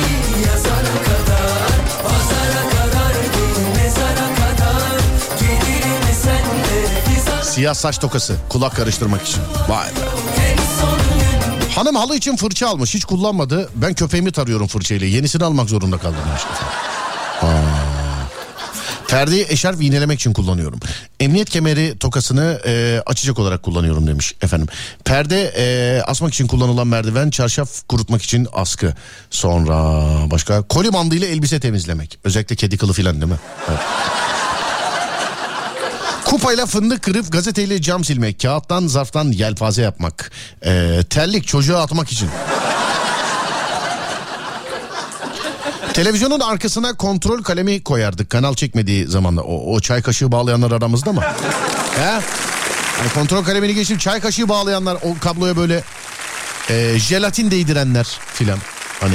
[0.49, 1.71] yazana kadar
[2.03, 3.14] Pazara kadar
[3.77, 5.01] mezara kadar
[5.40, 9.42] Gelirim sen de Fizana siyah saç tokası kulak karıştırmak için.
[9.69, 10.16] Vay be.
[11.75, 13.71] Hanım halı için fırça almış hiç kullanmadı.
[13.75, 15.07] Ben köpeğimi tarıyorum fırçayla.
[15.07, 16.19] Yenisini almak zorunda kaldım.
[17.42, 17.96] Aa.
[19.09, 20.81] Perdeyi eşarp iğnelemek için kullanıyorum.
[21.21, 24.69] Emniyet kemeri tokasını e, açacak olarak kullanıyorum demiş efendim.
[25.05, 28.95] Perde e, asmak için kullanılan merdiven, çarşaf kurutmak için askı.
[29.31, 29.75] Sonra
[30.31, 32.19] başka koli bandıyla elbise temizlemek.
[32.25, 33.38] Özellikle kedi kılı filan değil mi?
[33.69, 33.81] Evet.
[36.25, 38.40] Kupayla fındık kırıp gazeteyle cam silmek.
[38.40, 40.31] Kağıttan zarftan yelpaze yapmak.
[40.64, 42.29] E, terlik çocuğa atmak için.
[45.97, 49.43] Televizyonun arkasına kontrol kalemi koyardık kanal çekmediği zamanda.
[49.43, 51.21] O, o çay kaşığı bağlayanlar aramızda mı?
[51.97, 52.21] He?
[52.99, 55.83] Hani kontrol kalemini geçip çay kaşığı bağlayanlar o kabloya böyle
[56.71, 58.05] e, jelatin değdirenler
[58.35, 58.59] filan.
[59.01, 59.15] Hani,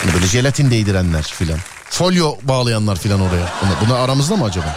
[0.00, 1.58] hani böyle jelatin değdirenler filan.
[1.90, 3.52] Folyo bağlayanlar filan oraya.
[3.62, 4.76] Bunlar, bunlar aramızda mı acaba?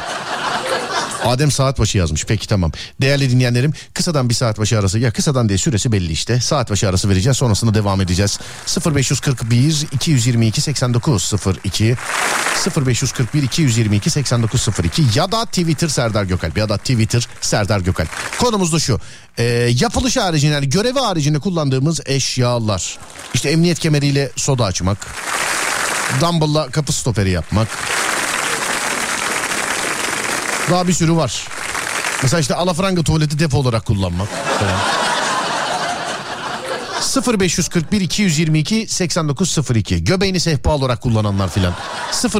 [1.25, 2.25] Adem saat başı yazmış.
[2.25, 2.71] Peki tamam.
[3.01, 4.99] Değerli dinleyenlerim kısadan bir saat başı arası.
[4.99, 6.41] Ya kısadan diye süresi belli işte.
[6.41, 7.37] Saat başı arası vereceğiz.
[7.37, 8.39] Sonrasında devam edeceğiz.
[8.95, 11.33] 0541 222 89
[11.65, 11.95] 02
[12.85, 18.09] 0541 222 89 02 ya da Twitter Serdar Gökalp ya da Twitter Serdar Gökalp.
[18.39, 18.99] Konumuz da şu.
[19.37, 19.43] Ee,
[19.79, 22.97] yapılış haricinde yani görevi haricinde kullandığımız eşyalar.
[23.33, 25.07] İşte emniyet kemeriyle soda açmak.
[26.21, 27.67] Dumbbell'la kapı stoperi yapmak.
[30.71, 31.47] Daha bir sürü var.
[32.23, 34.27] Mesela işte alafranga tuvaleti depo olarak kullanmak.
[34.59, 35.05] falan.
[37.39, 41.73] 0541 222 8902 göbeğini sehpa olarak kullananlar filan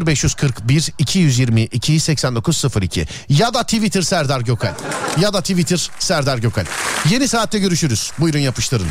[0.05, 4.73] 0541 222 8902 ya da Twitter Serdar Gökal
[5.21, 6.65] ya da Twitter Serdar Gökal
[7.09, 8.87] yeni saatte görüşürüz buyurun yapıştırın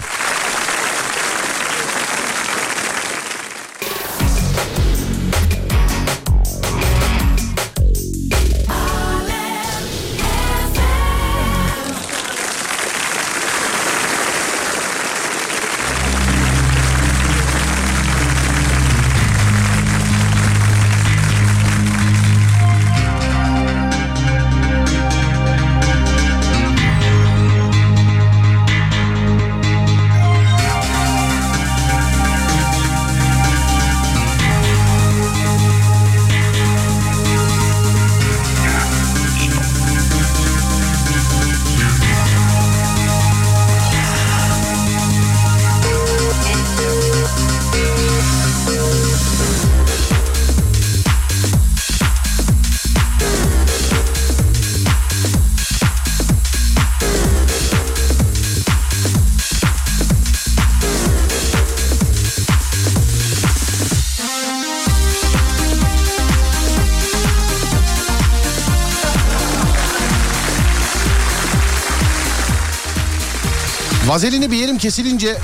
[74.14, 75.36] Vazelini bir yerim kesilince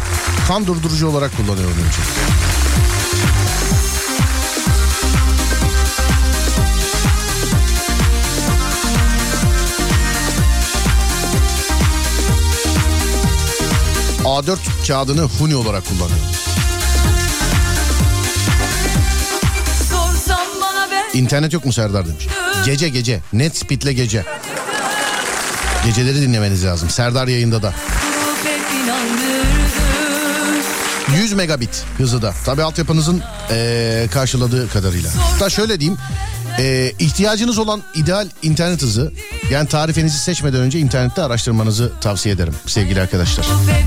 [0.48, 1.98] kan durdurucu olarak kullanıyorum önce.
[14.24, 15.82] A4 kağıdını huni olarak
[21.14, 22.26] ben İnternet yok mu Serdar demiş.
[22.66, 23.20] Gece gece.
[23.32, 24.24] Net speedle gece.
[25.84, 26.90] Geceleri dinlemeniz lazım.
[26.90, 27.74] Serdar yayında da.
[31.20, 32.34] 100 megabit hızı da.
[32.44, 35.10] Tabii altyapınızın eee, karşıladığı kadarıyla.
[35.40, 35.98] Da şöyle diyeyim.
[36.58, 39.12] eee, ihtiyacınız olan ideal internet hızı
[39.50, 43.46] yani tarifenizi seçmeden önce internette araştırmanızı tavsiye ederim sevgili arkadaşlar.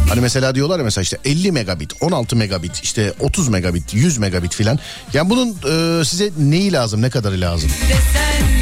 [0.10, 4.56] Hani mesela diyorlar ya mesela işte 50 megabit, 16 megabit, işte 30 megabit, 100 megabit
[4.56, 4.80] filan.
[5.14, 7.70] Yani bunun eee, size neyi lazım, ne kadarı lazım?
[7.90, 8.53] Desen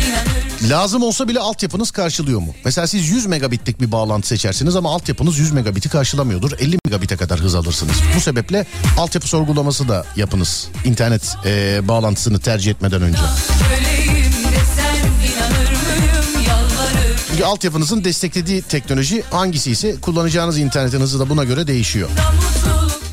[0.70, 2.54] Lazım olsa bile altyapınız karşılıyor mu?
[2.66, 6.52] Mesela siz 100 megabitlik bir bağlantı seçersiniz ama altyapınız 100 megabiti karşılamıyordur.
[6.60, 7.96] 50 megabite kadar hız alırsınız.
[8.16, 8.66] Bu sebeple
[8.98, 10.68] altyapı sorgulaması da yapınız.
[10.86, 13.20] İnternet eee, bağlantısını tercih etmeden önce.
[17.30, 22.10] Çünkü altyapınızın desteklediği teknoloji hangisi ise kullanacağınız internetin hızı da buna göre değişiyor.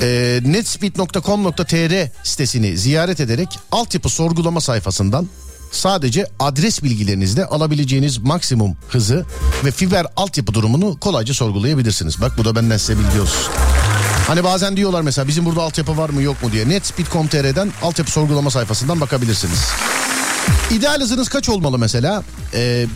[0.00, 5.28] Eee netspeed.com.tr sitesini ziyaret ederek altyapı sorgulama sayfasından
[5.70, 9.26] sadece adres bilgilerinizle alabileceğiniz maksimum hızı
[9.64, 12.20] ve fiber altyapı durumunu kolayca sorgulayabilirsiniz.
[12.20, 13.52] Bak bu da benden size bilgi olsun.
[14.26, 16.68] Hani bazen diyorlar mesela bizim burada altyapı var mı yok mu diye.
[16.68, 19.58] Netspeed.com.tr'den altyapı sorgulama sayfasından bakabilirsiniz.
[20.70, 22.22] İdeal hızınız kaç olmalı mesela?
[22.54, 22.86] Ee,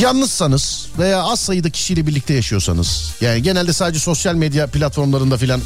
[0.00, 5.60] yalnızsanız veya az sayıda kişiyle birlikte yaşıyorsanız yani genelde sadece sosyal medya platformlarında filan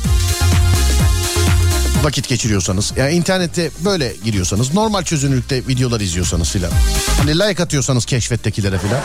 [2.09, 6.71] vakit geçiriyorsanız yani internette böyle giriyorsanız normal çözünürlükte videolar izliyorsanız filan
[7.19, 9.01] hani like atıyorsanız keşfettekilere filan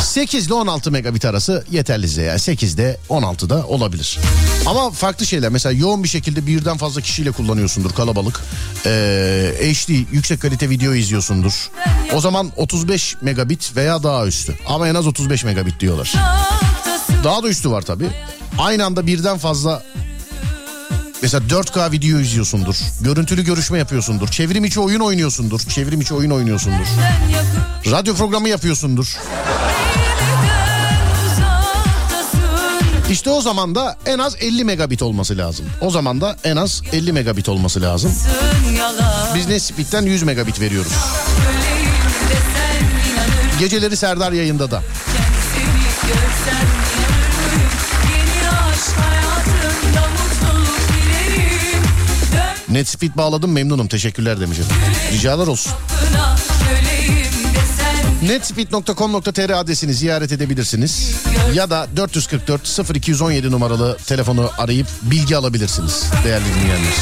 [0.00, 4.18] 8 ile 16 megabit arası yeterli size yani 8'de 16'da olabilir.
[4.66, 8.40] Ama farklı şeyler mesela yoğun bir şekilde birden fazla kişiyle kullanıyorsundur kalabalık.
[8.86, 11.70] Ee, HD yüksek kalite video izliyorsundur.
[12.12, 14.58] O zaman 35 megabit veya daha üstü.
[14.66, 16.14] Ama en az 35 megabit diyorlar.
[17.24, 18.08] Daha da üstü var tabii.
[18.58, 19.82] Aynı anda birden fazla
[21.26, 22.76] Mesela 4K video izliyorsundur.
[23.00, 24.28] Görüntülü görüşme yapıyorsundur.
[24.28, 25.60] Çevrim içi oyun oynuyorsundur.
[25.60, 26.86] Çevrim içi oyun oynuyorsundur.
[27.90, 29.16] Radyo programı yapıyorsundur.
[33.10, 35.66] İşte o zaman da en az 50 megabit olması lazım.
[35.80, 38.12] O zaman da en az 50 megabit olması lazım.
[39.34, 40.92] Biz Nesbit'ten 100 megabit veriyoruz.
[43.58, 44.82] Geceleri Serdar yayında da.
[52.68, 54.98] Netspeed bağladım memnunum teşekkürler demiş efendim.
[55.12, 55.72] Ricalar olsun.
[58.22, 61.10] Netspeed.com.tr adresini ziyaret edebilirsiniz.
[61.54, 66.92] Ya da 444 0217 numaralı telefonu arayıp bilgi alabilirsiniz değerli dinleyenler.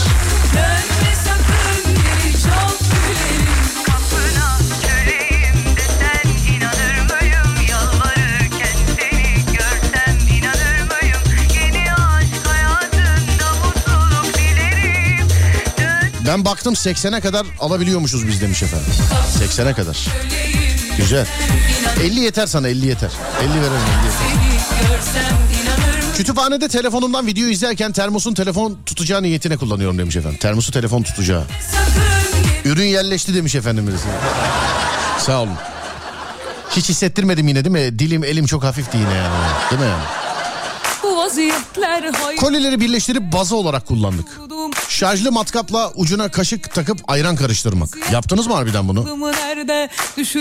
[16.26, 18.86] Ben baktım 80'e kadar alabiliyormuşuz biz demiş efendim.
[19.40, 20.06] 80'e kadar.
[20.96, 21.26] Güzel.
[22.02, 23.10] 50 yeter sana 50 yeter.
[23.40, 24.44] 50 verelim 50 yeter.
[26.16, 30.38] Kütüphanede telefonumdan video izlerken termosun telefon tutacağı niyetine kullanıyorum demiş efendim.
[30.38, 31.44] Termosu telefon tutacağı.
[32.64, 34.04] Ürün yerleşti demiş efendim birisi.
[35.18, 35.54] Sağ olun.
[36.70, 37.98] Hiç hissettirmedim yine değil mi?
[37.98, 39.34] Dilim elim çok hafifti yine yani.
[39.70, 40.23] Değil mi yani?
[42.36, 44.26] Kolileri birleştirip bazı olarak kullandık.
[44.88, 47.88] Şarjlı matkapla ucuna kaşık takıp ayran karıştırmak.
[48.12, 49.04] Yaptınız mı harbiden bunu?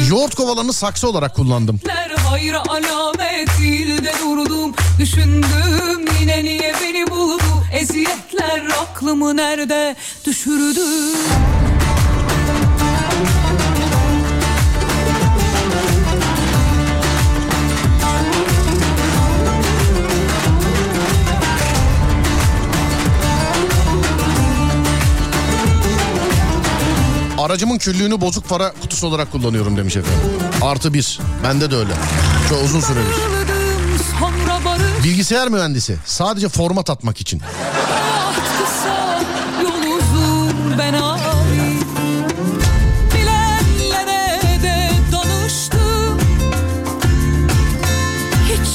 [0.09, 1.79] Yoğurt kovanını saksı olarak kullandım.
[2.29, 10.79] hayra alamet değil de durdum Düşündüm yine niye beni buldu Eziyetler aklımı nerede düşürdü
[27.43, 30.21] Aracımın küllüğünü bozuk para kutusu olarak kullanıyorum demiş efendim.
[30.61, 31.19] Artı bir.
[31.43, 31.93] Bende de öyle.
[32.49, 33.15] Çok uzun süredir.
[35.03, 35.97] Bilgisayar mühendisi.
[36.05, 37.41] Sadece format atmak için.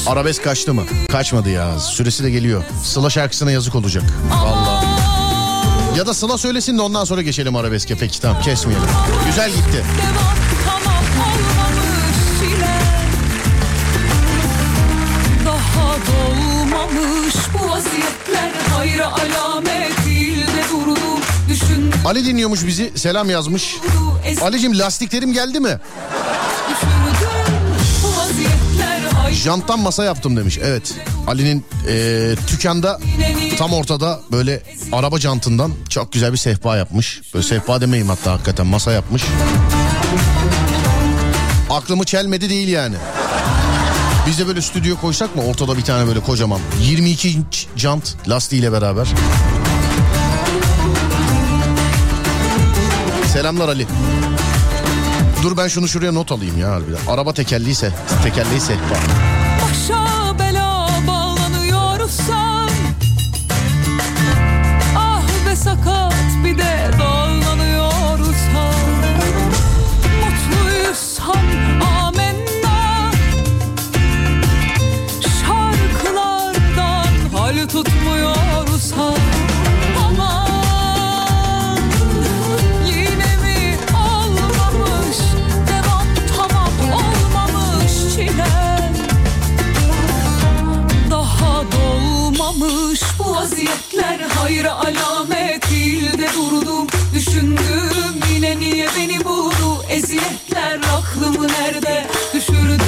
[0.07, 0.83] Arabesk kaçtı mı?
[1.11, 1.79] Kaçmadı ya.
[1.79, 2.63] Süresi de geliyor.
[2.83, 4.03] Sıla şarkısına yazık olacak.
[4.31, 4.78] Vallahi.
[5.99, 7.95] Ya da Sıla söylesin de ondan sonra geçelim arabeske.
[7.95, 8.87] Peki tamam kesmeyelim.
[9.25, 9.61] Güzel gitti.
[9.71, 10.35] Devam
[10.65, 12.79] tamam olmamış çile
[15.45, 21.19] Daha dolmamış bu vaziyetler Hayra alamet değil de durdum
[21.49, 22.91] Düşündüm Ali dinliyormuş bizi.
[22.95, 23.75] Selam yazmış.
[24.41, 25.79] Alicim lastiklerim geldi mi?
[29.43, 30.59] Janttan masa yaptım demiş.
[30.63, 30.93] Evet.
[31.27, 32.99] Ali'nin eee dükkanda
[33.57, 37.21] tam ortada böyle araba jantından çok güzel bir sehpa yapmış.
[37.33, 39.23] Böyle sehpa demeyeyim hatta hakikaten masa yapmış.
[41.69, 42.95] Aklımı çelmedi değil yani.
[44.27, 48.71] Biz de böyle stüdyo koysak mı ortada bir tane böyle kocaman 22 inç jant lastiğiyle
[48.71, 49.07] beraber.
[53.33, 53.87] Selamlar Ali.
[55.43, 56.97] Dur ben şunu şuraya not alayım ya harbiden.
[57.07, 57.91] Araba tekerliyse,
[58.23, 58.95] tekerleği sehpa.
[94.49, 99.83] Hayra alamet değil de durdum Düşündüm yine niye beni buldu?
[99.89, 102.81] Eziyetler aklımı nerede düşürdüm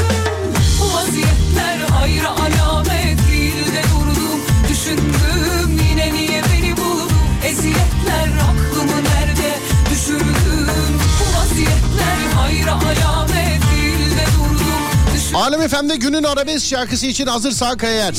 [0.81, 7.13] Bu vaziyetler hayra alamet değil de durdum Düşündüm yine niye beni buldu?
[7.45, 9.57] Eziyetler aklımı nerede
[9.91, 14.81] düşürdüm Bu vaziyetler hayra alamet değil de durdum
[15.15, 18.13] Düşündüm Alem FM'de günün arabesk şarkısı için hazırsak eğer.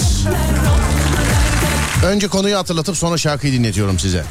[2.07, 4.25] Önce konuyu hatırlatıp sonra şarkıyı dinletiyorum size.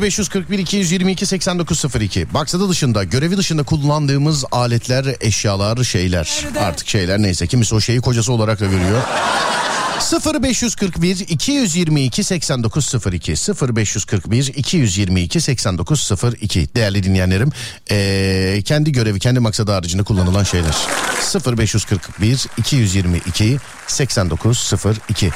[0.00, 6.46] 0541 222 8902 Maksada dışında görevi dışında kullandığımız aletler, eşyalar, şeyler.
[6.60, 9.02] Artık şeyler neyse kimisi o şeyi kocası olarak da görüyor.
[10.42, 17.50] 0541 222 8902 0541 222 8902 değerli dinleyenlerim
[17.90, 20.74] ee, kendi görevi kendi maksadı haricinde kullanılan şeyler
[21.58, 25.30] 0541 222 8902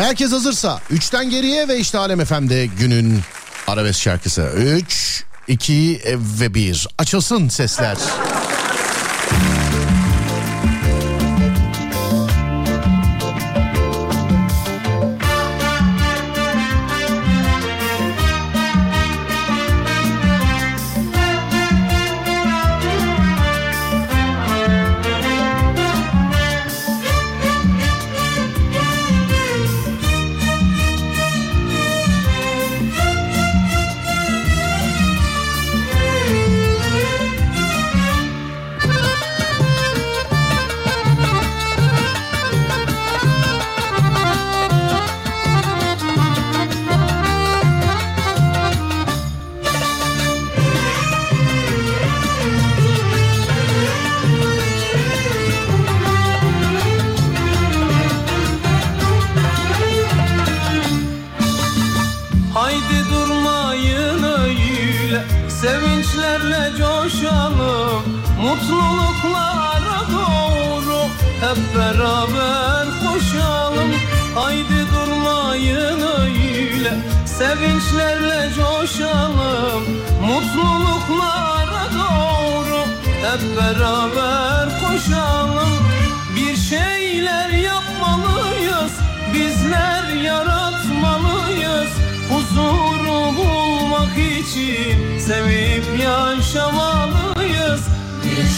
[0.00, 3.20] Herkes hazırsa 3'ten geriye ve işte Alem FM'de günün
[3.66, 6.00] arabesk şarkısı 3 2
[6.40, 7.96] ve 1 açılsın sesler.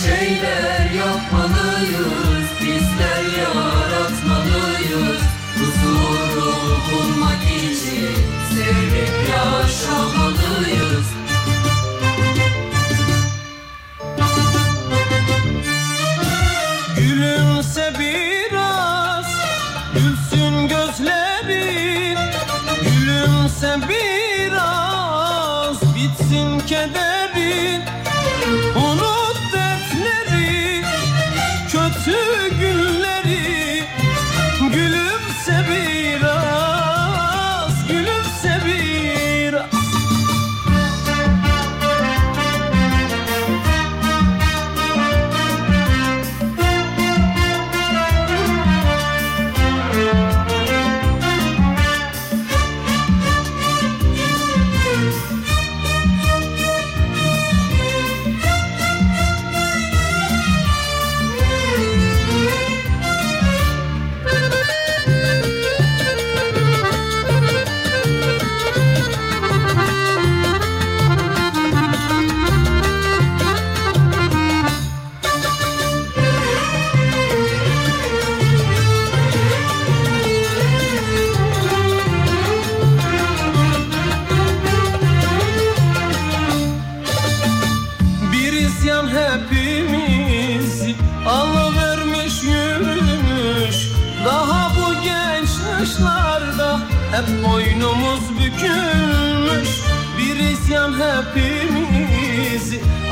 [0.02, 1.41] Şeyler yapmalıyız,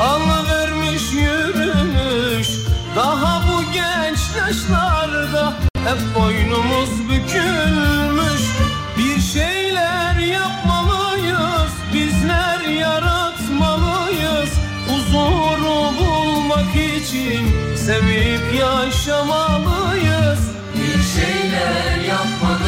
[0.00, 2.48] alıvermiş yürümüş.
[2.96, 5.52] Daha bu genç yaşlarda
[5.84, 8.42] hep boynumuz bükülmüş.
[8.98, 14.50] Bir şeyler yapmalıyız bizler yaratmalıyız.
[14.88, 20.40] Huzuru bulmak için sevip yaşamalıyız.
[20.74, 22.59] Bir şeyler yapmalıyız,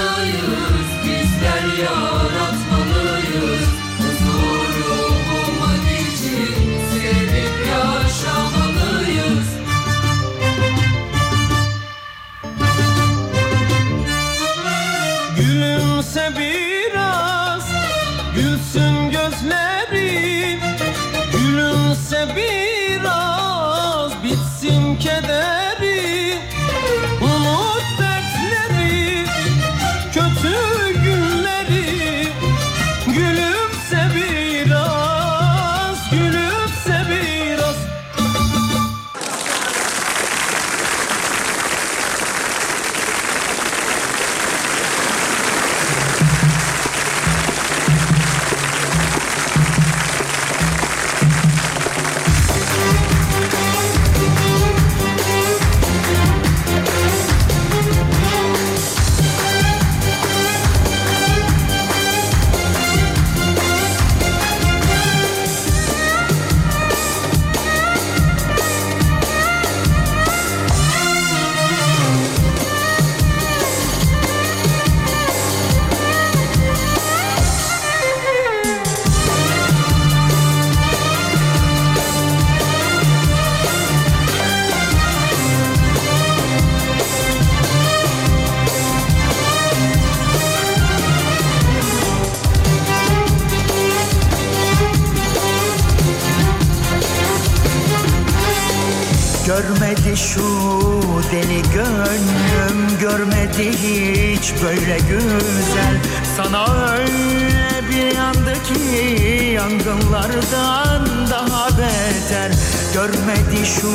[108.73, 112.53] yandı ki Yangınlardan daha beter.
[112.95, 113.89] Görmedi şu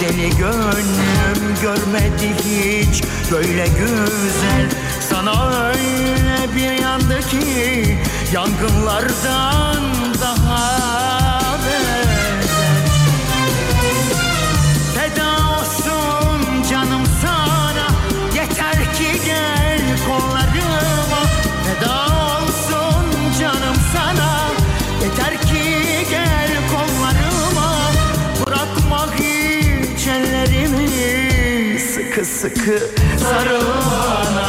[0.00, 4.68] deli gönlüm Görmedi hiç böyle güzel.
[5.10, 7.98] Sana öyle bir yandı ki
[8.32, 9.84] Yangınlardan
[10.20, 10.99] daha
[32.38, 32.78] Sıkı
[33.20, 34.46] sarıl bana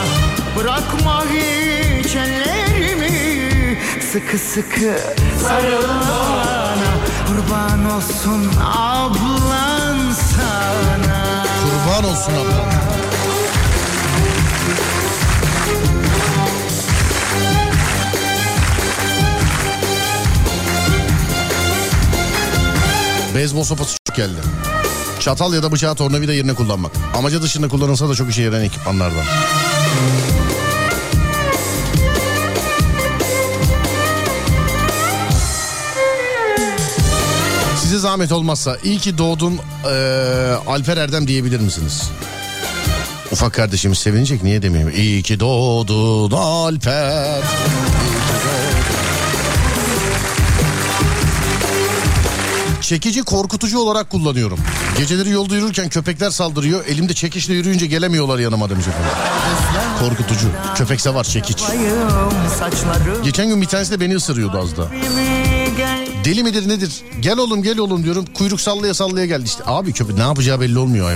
[0.58, 3.78] Bırakma hiç ellerimi.
[4.12, 5.00] Sıkı sıkı
[5.44, 6.92] sarıl bana
[7.28, 11.46] Kurban olsun ablan sana.
[11.64, 12.72] Kurban olsun abla.
[23.36, 24.40] Beyzbol sopası geldi.
[25.20, 26.92] Çatal ya da bıçağı tornavida yerine kullanmak.
[27.18, 29.26] Amacı dışında kullanılsa da çok işe yarayan ekipmanlardan.
[37.82, 39.92] Size zahmet olmazsa iyi ki doğdun eee,
[40.68, 42.10] Alper Erdem diyebilir misiniz?
[43.32, 44.94] Ufak kardeşimiz sevinecek niye demeyeyim?
[44.96, 47.38] İyi ki doğdun Alper.
[47.38, 48.71] İyi ki doğdun.
[52.82, 54.60] Çekici korkutucu olarak kullanıyorum.
[54.98, 56.86] Geceleri yolda yürürken köpekler saldırıyor.
[56.86, 59.12] Elimde çekişle yürüyünce gelemiyorlar yanıma demiş efendim.
[60.00, 60.48] Korkutucu.
[60.76, 61.64] Köpekse var çekiç.
[63.24, 64.88] Geçen gün bir tanesi de beni ısırıyordu az da.
[66.26, 66.92] Deli midir nedir?
[67.20, 68.26] Gel oğlum gel oğlum diyorum.
[68.34, 69.64] Kuyruk sallaya sallaya geldi işte.
[69.66, 71.12] Abi köpek ne yapacağı belli olmuyor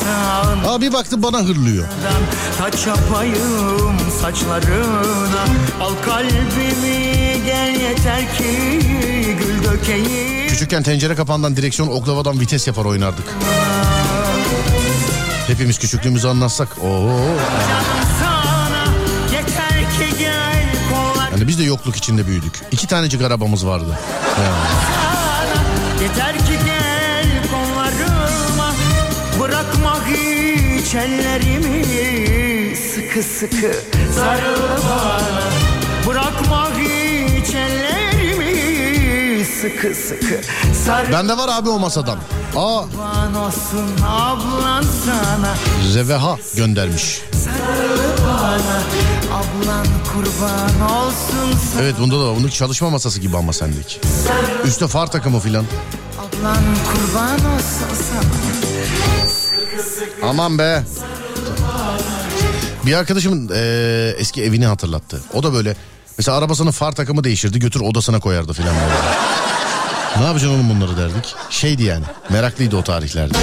[0.00, 1.84] sağından Abi baktım bana hırlıyor.
[2.58, 5.44] Taç yapayım saçlarına
[5.80, 8.80] Al kalbimi gel yeter ki
[9.38, 13.24] Gül dökeyim Küçükken tencere kapağından direksiyon oklavadan vites yapar oynardık.
[15.46, 16.68] Hepimiz küçüklüğümüzü anlatsak.
[16.84, 17.10] Oo.
[21.40, 22.52] Yani biz de yokluk içinde büyüdük.
[22.70, 23.98] İki tanecik arabamız vardı.
[24.38, 26.02] Yani.
[26.02, 28.74] Yeter ki gel kollarıma
[29.40, 33.72] Bırakma hiç ellerimi Sıkı sıkı
[34.16, 35.42] sarıl bana
[36.06, 40.40] Bırakma hiç ellerimi Sıkı sıkı
[40.84, 42.18] sarıl Bende var abi o masadan.
[42.56, 42.84] Aa
[43.46, 45.54] olsun ablan sana
[45.88, 47.22] Zeveha göndermiş.
[47.32, 48.80] Sarıl bana
[51.80, 52.36] Evet bunda da var.
[52.36, 54.00] Bunun çalışma masası gibi ama sendeki.
[54.64, 55.64] Üstte far takımı filan.
[60.22, 60.82] Aman be.
[62.86, 65.20] Bir arkadaşımın eee, eski evini hatırlattı.
[65.34, 65.76] O da böyle
[66.18, 68.74] mesela arabasının far takımı değişirdi götür odasına koyardı filan
[70.18, 71.34] ne yapacaksın oğlum bunları derdik.
[71.50, 73.38] Şeydi yani meraklıydı o tarihlerde.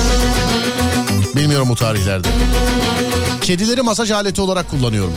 [1.36, 2.28] Bilmiyorum o tarihlerde.
[3.41, 5.14] Kedileri masaj aleti olarak kullanıyorum.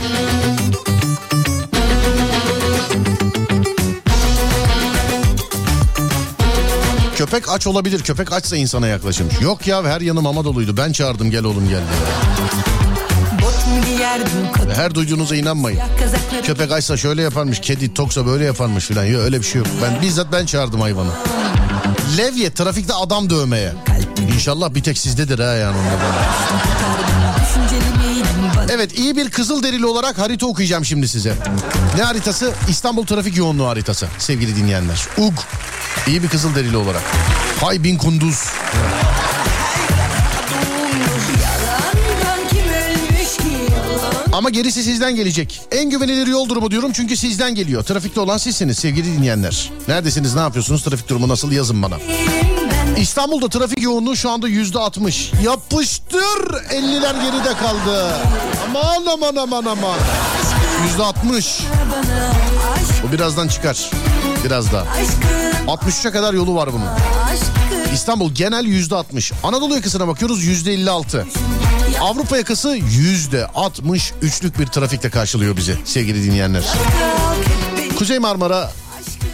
[7.31, 8.01] Köpek aç olabilir.
[8.01, 9.41] Köpek açsa insana yaklaşırmış.
[9.41, 10.77] Yok ya her yanım mama doluydu.
[10.77, 11.81] Ben çağırdım gel oğlum gel
[14.75, 15.79] Her duyduğunuza inanmayın.
[16.45, 17.59] Köpek açsa şöyle yaparmış.
[17.59, 19.05] Kedi toksa böyle yaparmış filan.
[19.05, 19.67] Yok öyle bir şey yok.
[19.83, 21.09] Ben bizzat ben çağırdım hayvanı.
[22.17, 23.73] Levye trafikte adam dövmeye.
[24.35, 25.77] İnşallah bir tek sizdedir ha yani.
[25.77, 26.25] bana
[28.71, 31.33] Evet iyi bir kızıl derili olarak harita okuyacağım şimdi size.
[31.97, 32.51] Ne haritası?
[32.69, 35.07] İstanbul trafik yoğunluğu haritası sevgili dinleyenler.
[35.17, 35.33] UG.
[36.07, 37.01] İyi bir kızıl derili olarak.
[37.61, 38.43] Hay bin kunduz.
[44.31, 45.61] Ama gerisi sizden gelecek.
[45.71, 47.83] En güvenilir yol durumu diyorum çünkü sizden geliyor.
[47.83, 49.71] Trafikte olan sizsiniz sevgili dinleyenler.
[49.87, 51.97] Neredesiniz ne yapıyorsunuz trafik durumu nasıl yazın bana.
[52.97, 55.31] İstanbul'da trafik yoğunluğu şu anda yüzde altmış.
[55.43, 56.19] Yapıştır
[56.69, 58.13] 50'ler geride kaldı.
[58.69, 59.97] Aman aman aman aman.
[60.87, 61.59] Yüzde altmış.
[63.03, 63.89] Bu birazdan çıkar.
[64.45, 64.81] Biraz daha.
[64.81, 66.87] aşkın 63'e kadar yolu var bunun.
[67.93, 69.31] İstanbul genel yüzde altmış.
[69.43, 71.27] Anadolu yakasına bakıyoruz yüzde 56.
[72.01, 76.63] Avrupa yakası yüzde 63'lük bir trafikte karşılıyor bizi sevgili dinleyenler.
[77.97, 78.71] Kuzey Marmara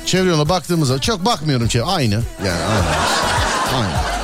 [0.06, 1.84] çevre yoluna baktığımızda çok bakmıyorum çevre.
[1.86, 2.14] Aynı
[2.46, 2.86] yani aynı.
[3.76, 4.17] Aynı.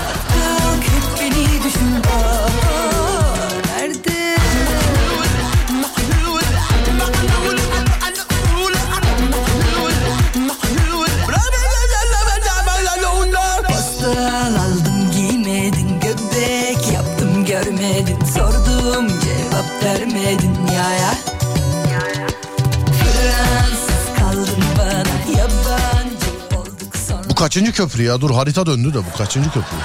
[27.43, 28.21] Kaçıncı köprü ya?
[28.21, 29.77] Dur harita döndü de bu kaçıncı köprü?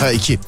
[0.00, 0.38] Ha iki.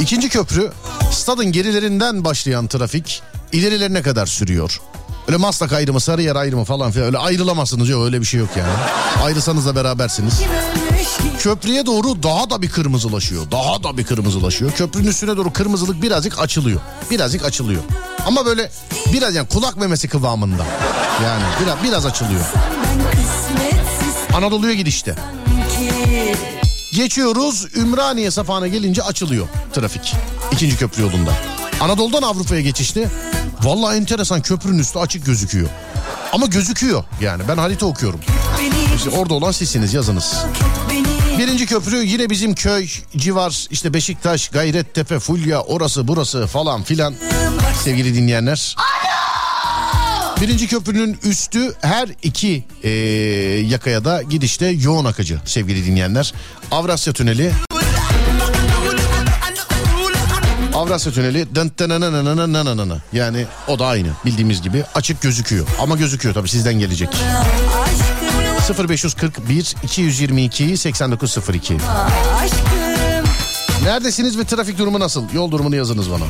[0.00, 0.72] İkinci köprü
[1.12, 3.22] stadın gerilerinden başlayan trafik
[3.52, 4.80] ilerilerine kadar sürüyor.
[5.28, 8.72] Öyle Maslak ayrımı, Sarıyer ayrımı falan filan öyle ayrılamazsınız yok öyle bir şey yok yani.
[9.24, 10.42] Ayrısanız da berabersiniz.
[11.38, 13.50] Köprüye doğru daha da bir kırmızılaşıyor.
[13.50, 14.72] Daha da bir kırmızılaşıyor.
[14.72, 16.80] Köprünün üstüne doğru kırmızılık birazcık açılıyor.
[17.10, 17.82] Birazcık açılıyor.
[18.26, 18.70] Ama böyle
[19.12, 20.66] biraz yani kulak memesi kıvamında.
[21.24, 22.44] Yani biraz biraz açılıyor.
[24.34, 25.14] Anadolu'ya gidişte.
[26.92, 30.14] Geçiyoruz Ümraniye safhana gelince açılıyor trafik.
[30.52, 31.32] İkinci köprü yolunda.
[31.80, 33.08] Anadolu'dan Avrupa'ya geçişte
[33.62, 35.68] vallahi enteresan köprünün üstü açık gözüküyor.
[36.32, 38.20] Ama gözüküyor yani ben harita okuyorum.
[38.96, 40.44] İşte orada olan sizsiniz yazınız.
[41.38, 47.14] Birinci köprü yine bizim köy, civar, işte Beşiktaş, Gayrettepe, Fulya, orası burası falan filan.
[47.84, 48.76] Sevgili dinleyenler.
[50.40, 52.90] Birinci köprünün üstü her iki e,
[53.68, 56.34] yakaya da gidişte yoğun akıcı sevgili dinleyenler.
[56.70, 57.52] Avrasya Tüneli
[60.74, 61.46] Avrasya Tüneli
[63.12, 67.08] yani o da aynı bildiğimiz gibi açık gözüküyor ama gözüküyor tabii sizden gelecek.
[68.88, 71.76] 0541 222 8902
[73.84, 75.24] Neredesiniz ve trafik durumu nasıl?
[75.32, 76.24] Yol durumunu yazınız bana.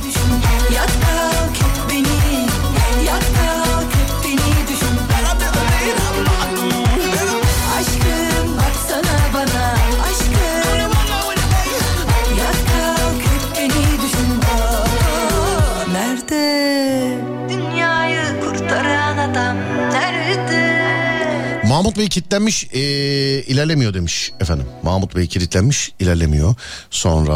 [21.75, 22.79] Mahmut Bey kilitlenmiş ee,
[23.43, 24.67] ilerlemiyor demiş efendim.
[24.83, 26.55] Mahmut Bey kilitlenmiş ilerlemiyor.
[26.91, 27.33] Sonra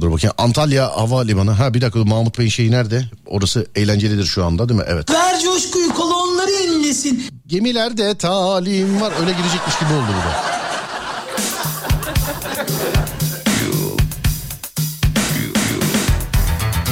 [0.00, 1.50] dur bakayım Antalya Havalimanı.
[1.50, 3.04] Ha bir dakika Mahmut Bey'in şeyi nerede?
[3.26, 4.86] Orası eğlencelidir şu anda değil mi?
[4.88, 5.10] Evet.
[5.10, 7.24] Ver coşkuyu kolonları inlesin.
[7.46, 9.12] Gemilerde talim var.
[9.20, 10.51] Öyle girecekmiş gibi oldu bu da.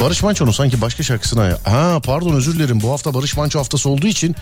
[0.01, 1.59] Barış Manço'nun sanki başka şarkısına...
[1.65, 2.81] Ha pardon özür dilerim.
[2.81, 4.37] Bu hafta Barış Manço haftası olduğu için...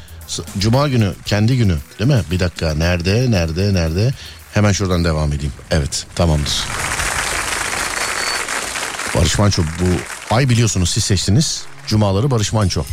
[0.59, 2.23] Cuma günü, kendi günü değil mi?
[2.31, 2.75] Bir dakika.
[2.75, 4.13] Nerede, nerede, nerede?
[4.55, 5.53] Hemen şuradan devam edeyim.
[5.71, 6.53] Evet, tamamdır.
[9.17, 11.63] Barış Manço bu ay biliyorsunuz siz seçtiniz.
[11.87, 12.85] Cumaları Barış Manço.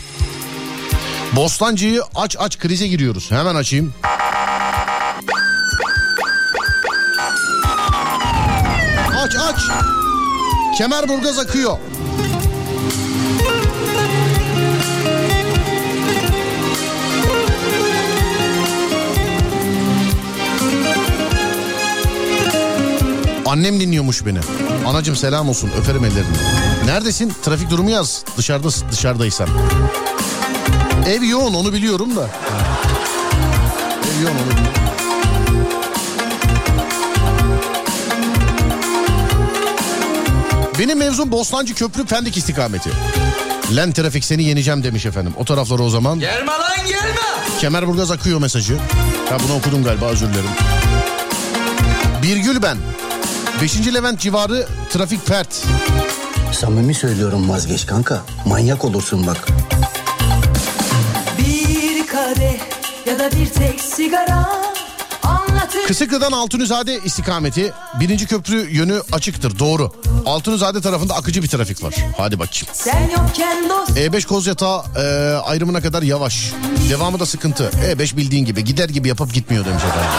[1.36, 3.32] Bostancı'yı aç aç krize giriyoruz.
[3.32, 3.94] Hemen açayım.
[9.18, 9.60] Aç aç.
[10.78, 11.78] Kemerburgaz akıyor.
[23.56, 24.40] Annem dinliyormuş beni.
[24.88, 26.38] Anacım selam olsun öperim ellerini.
[26.86, 27.34] Neredesin?
[27.44, 28.24] Trafik durumu yaz.
[28.38, 29.50] Dışarıda dışarıdaysan.
[31.08, 32.30] Ev yoğun onu biliyorum da.
[34.04, 34.74] Ev yoğun onu biliyorum.
[40.80, 42.90] Benim mevzum Bostancı Köprü Pendik istikameti.
[43.76, 45.34] Len trafik seni yeneceğim demiş efendim.
[45.38, 46.20] O taraflara o zaman.
[46.20, 47.60] Gelme lan gelme.
[47.60, 48.74] Kemerburgaz akıyor mesajı.
[49.32, 50.50] Ya bunu okudum galiba özür dilerim.
[52.24, 52.78] Birgül ben.
[53.62, 53.94] 5.
[53.94, 55.64] Levent civarı trafik pert.
[56.52, 58.22] Samimi söylüyorum vazgeç kanka.
[58.46, 59.48] Manyak olursun bak.
[61.40, 62.60] Bir kadeh
[63.06, 64.50] ya da bir tek sigara
[65.24, 67.74] Anlatır Kısıklı'dan Altunizade istikameti.
[68.00, 69.92] Birinci köprü yönü açıktır doğru.
[70.26, 71.94] Altunizade tarafında akıcı bir trafik var.
[72.18, 72.68] Hadi bakayım.
[72.74, 76.52] Sen yokken dost E5 Kozyatağı e, ayrımına kadar yavaş.
[76.90, 77.64] Devamı da sıkıntı.
[77.64, 80.10] E5 bildiğin gibi gider gibi yapıp gitmiyor demiş efendim.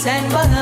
[0.00, 0.59] Sen bana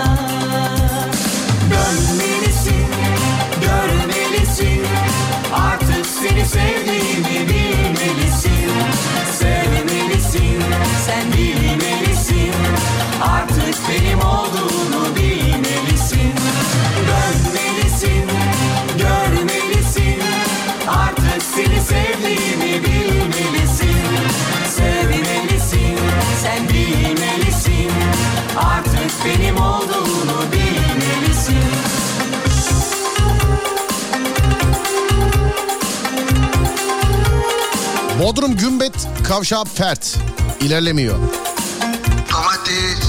[38.39, 40.19] Bodrum Gümbet Kavşağı Pert.
[40.61, 41.19] ilerlemiyor.
[42.33, 43.09] domates.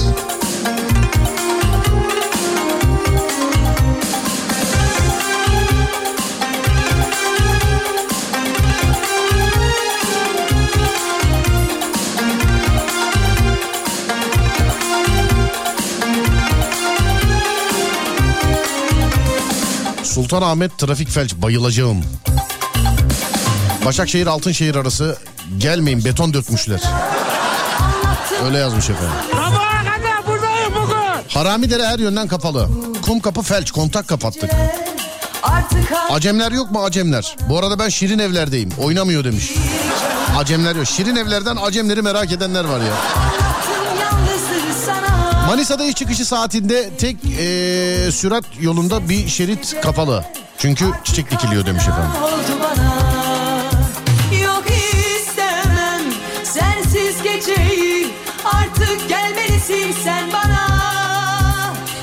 [20.04, 22.04] Sultanahmet trafik felç bayılacağım.
[23.90, 25.18] Başakşehir Altınşehir arası
[25.58, 26.80] gelmeyin beton dökmüşler.
[28.44, 29.12] Öyle yazmış efendim.
[29.30, 31.28] Sabaha kadar buradayım bugün.
[31.28, 32.68] Haramidere her yönden kapalı.
[33.06, 34.50] Kum kapı felç kontak kapattık.
[36.10, 37.36] Acemler yok mu acemler?
[37.48, 38.70] Bu arada ben Şirin evlerdeyim.
[38.78, 39.52] Oynamıyor demiş.
[40.38, 40.86] Acemler yok.
[40.86, 42.94] Şirin evlerden acemleri merak edenler var ya.
[45.46, 50.24] Manisa'da iş çıkışı saatinde tek eee, sürat yolunda bir şerit kapalı.
[50.58, 52.10] Çünkü çiçek dikiliyor demiş efendim.
[59.92, 60.68] Sen bana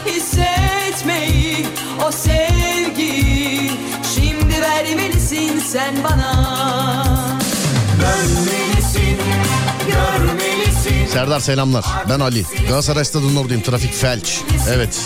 [0.06, 1.68] Hissetmeyi
[2.08, 3.72] o sevgiyi
[4.16, 6.34] Şimdi vermelisin sen bana
[8.02, 9.18] Dönmelisin,
[9.88, 11.86] görmelisin Serdar selamlar.
[12.10, 12.46] Ben Ali.
[12.68, 13.62] Galatasaray Stadı'nın oradayım.
[13.64, 14.42] Trafik felç.
[14.70, 15.02] Evet.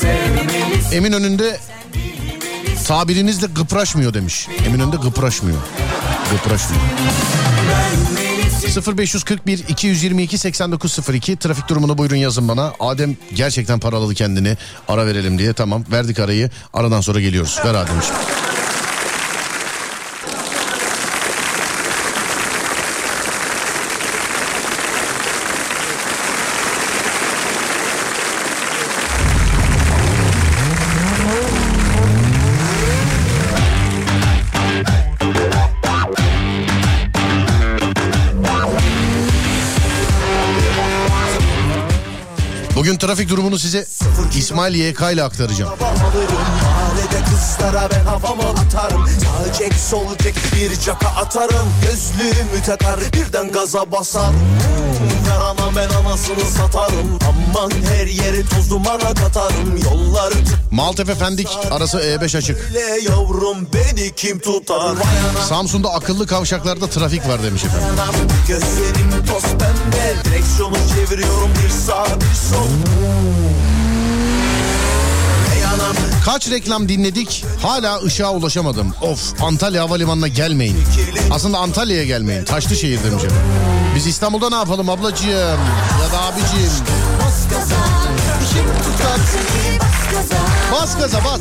[0.00, 1.60] Sevmelisin Eminönü'nde
[2.86, 4.48] tabirinizle gıpraşmıyor demiş.
[4.66, 5.58] Eminönü'nde gıpraşmıyor.
[6.30, 6.82] Gıpraşmıyor.
[8.76, 12.72] 0541 222 8902 trafik durumunu buyurun yazın bana.
[12.80, 14.56] Adem gerçekten paraladı kendini.
[14.88, 15.52] Ara verelim diye.
[15.52, 16.50] Tamam verdik arayı.
[16.74, 17.58] Aradan sonra geliyoruz.
[17.64, 18.39] Ver Ademciğim.
[43.00, 43.86] Trafik durumunu size
[44.36, 45.72] İsmail YK ile aktaracağım.
[45.80, 49.06] Mahallede kızlara ben havamı atarım.
[49.06, 51.68] Sağ çek sol çek bir caka atarım.
[51.82, 54.30] Gözlüğümü takar birden gaza basar.
[55.28, 57.18] Yarana ben anasını satarım.
[57.28, 59.76] Aman her yeri toz dumana katarım.
[59.84, 60.34] Yolları
[60.70, 62.70] Maltepe Pendik arası E5 açık.
[63.08, 64.96] yavrum beni kim tutar?
[65.48, 67.88] Samsun'da akıllı kavşaklarda trafik var demiş efendim.
[68.48, 70.14] Gözlerim toz pembe.
[70.24, 72.89] Direksiyonu çeviriyorum bir sağ bir sol
[76.24, 78.94] Kaç reklam dinledik hala ışığa ulaşamadım.
[79.02, 80.76] Of Antalya Havalimanı'na gelmeyin.
[81.30, 82.44] Aslında Antalya'ya gelmeyin.
[82.44, 83.46] Taşlı şehir demiş efendim.
[83.96, 85.30] Biz İstanbul'da ne yapalım ablacığım
[86.02, 86.70] ya da abicim.
[90.72, 91.40] Bas gaza bas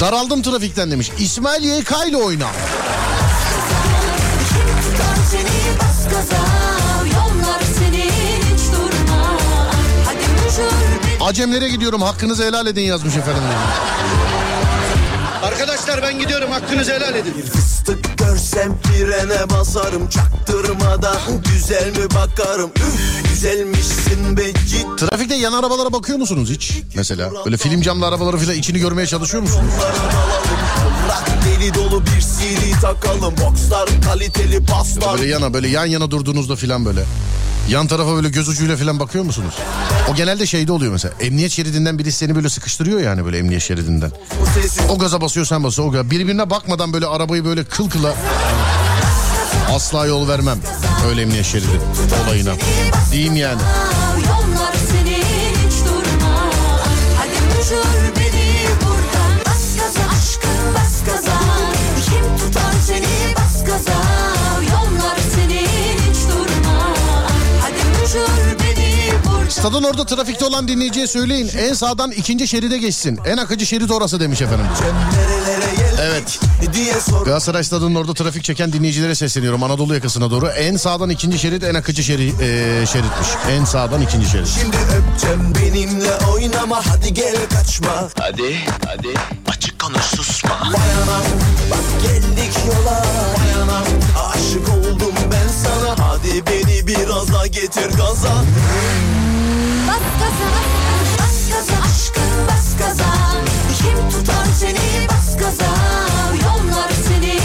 [0.00, 1.10] Daraldım trafikten demiş.
[1.18, 2.46] İsmail YK ile oyna.
[5.80, 6.45] Bas gaza
[11.26, 13.42] Acemlere gidiyorum hakkınızı helal edin yazmış efendim.
[15.42, 17.34] Arkadaşlar ben gidiyorum hakkınızı helal edin.
[17.52, 21.18] Fıstık görsem frene basarım Çaktırmadan
[21.52, 26.82] güzel mi bakarım Üf güzelmişsin be ciddi Trafikte yan arabalara bakıyor musunuz hiç?
[26.94, 29.72] Mesela böyle film camlı arabaları falan içini görmeye çalışıyor musunuz?
[31.46, 36.84] Deli dolu bir CD takalım Boxlar kaliteli paslar Böyle yana böyle yan yana durduğunuzda filan
[36.84, 37.04] böyle.
[37.68, 39.54] Yan tarafa böyle göz ucuyla falan bakıyor musunuz?
[40.12, 41.14] O genelde şeyde oluyor mesela.
[41.20, 44.10] Emniyet şeridinden birisi seni böyle sıkıştırıyor yani böyle emniyet şeridinden.
[44.88, 46.10] O gaza basıyor sen basıyor o gaza.
[46.10, 48.14] Birbirine bakmadan böyle arabayı böyle kıl kıla
[49.74, 50.58] asla yol vermem.
[51.08, 51.80] Öyle emniyet şeridi
[52.26, 52.52] olayına.
[53.12, 53.60] Diyeyim yani.
[62.04, 63.96] Kim tutar seni bas gaza
[69.48, 71.50] Stadın orada trafikte olan dinleyiciye söyleyin.
[71.58, 73.18] En sağdan ikinci şeride geçsin.
[73.26, 74.66] En akıcı şerit orası demiş efendim.
[76.02, 76.40] Evet.
[77.24, 79.62] Galatasaray stadının orada trafik çeken dinleyicilere sesleniyorum.
[79.62, 80.48] Anadolu yakasına doğru.
[80.48, 83.28] En sağdan ikinci şerit en akıcı şeri, e, şeritmiş.
[83.50, 84.48] En sağdan ikinci şerit.
[84.60, 88.56] Şimdi öpeceğim benimle oynama hadi gel kaçma Hadi
[88.86, 89.08] hadi
[89.48, 90.50] açık konuş susma.
[90.50, 91.24] Vay anam
[91.70, 93.02] bak geldik yola
[93.38, 93.84] Vay anam
[94.34, 98.34] aşık oldum ben sana Hadi beni biraz daha getir gaza
[99.88, 100.48] Bas gaza
[101.18, 103.04] Bas gaza aşkım bas gaza
[103.78, 105.72] Kim tutar seni bas gaza
[106.44, 107.36] Yollar seni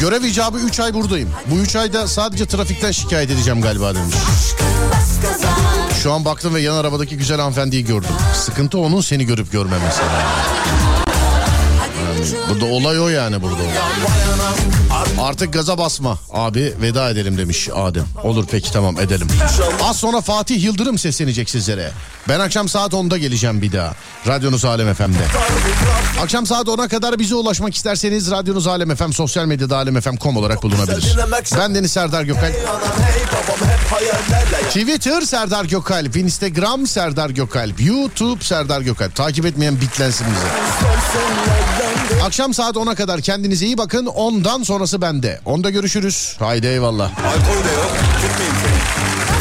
[0.00, 1.30] Görev icabı 3 ay buradayım.
[1.46, 4.14] Bu 3 ayda sadece trafikten şikayet edeceğim galiba demiş.
[4.14, 5.48] aşkım bas gaza
[6.02, 8.10] Şu an baktım ve yan arabadaki güzel hanımefendiyi gördüm.
[8.34, 10.00] Sıkıntı onun seni görüp görmemesi.
[12.22, 13.62] Uçur Burada olay o yani burada.
[13.62, 14.85] Anam
[15.20, 18.04] Artık gaza basma abi veda edelim demiş Adem.
[18.24, 19.28] Olur peki tamam edelim.
[19.84, 21.90] Az sonra Fatih Yıldırım seslenecek sizlere.
[22.28, 23.94] Ben akşam saat 10'da geleceğim bir daha.
[24.26, 25.26] Radyonuz Alem FM'de.
[26.22, 31.16] Akşam saat 10'a kadar bize ulaşmak isterseniz radyonuz Alem FM sosyal medyada alemfm.com olarak bulunabilir.
[31.58, 32.54] Ben Deniz Serdar Gökalp.
[34.68, 39.14] Twitter Serdar Gökalp, Instagram Serdar Gökalp, YouTube Serdar Gökalp.
[39.14, 40.46] Takip etmeyen bitlensin bize.
[42.24, 44.06] Akşam saat 10'a kadar kendinize iyi bakın.
[44.06, 45.40] Ondan sonrası bende.
[45.44, 46.36] Onda görüşürüz.
[46.38, 47.10] Haydi eyvallah.
[47.18, 47.90] Alkol de yok.
[48.20, 49.35] Seni.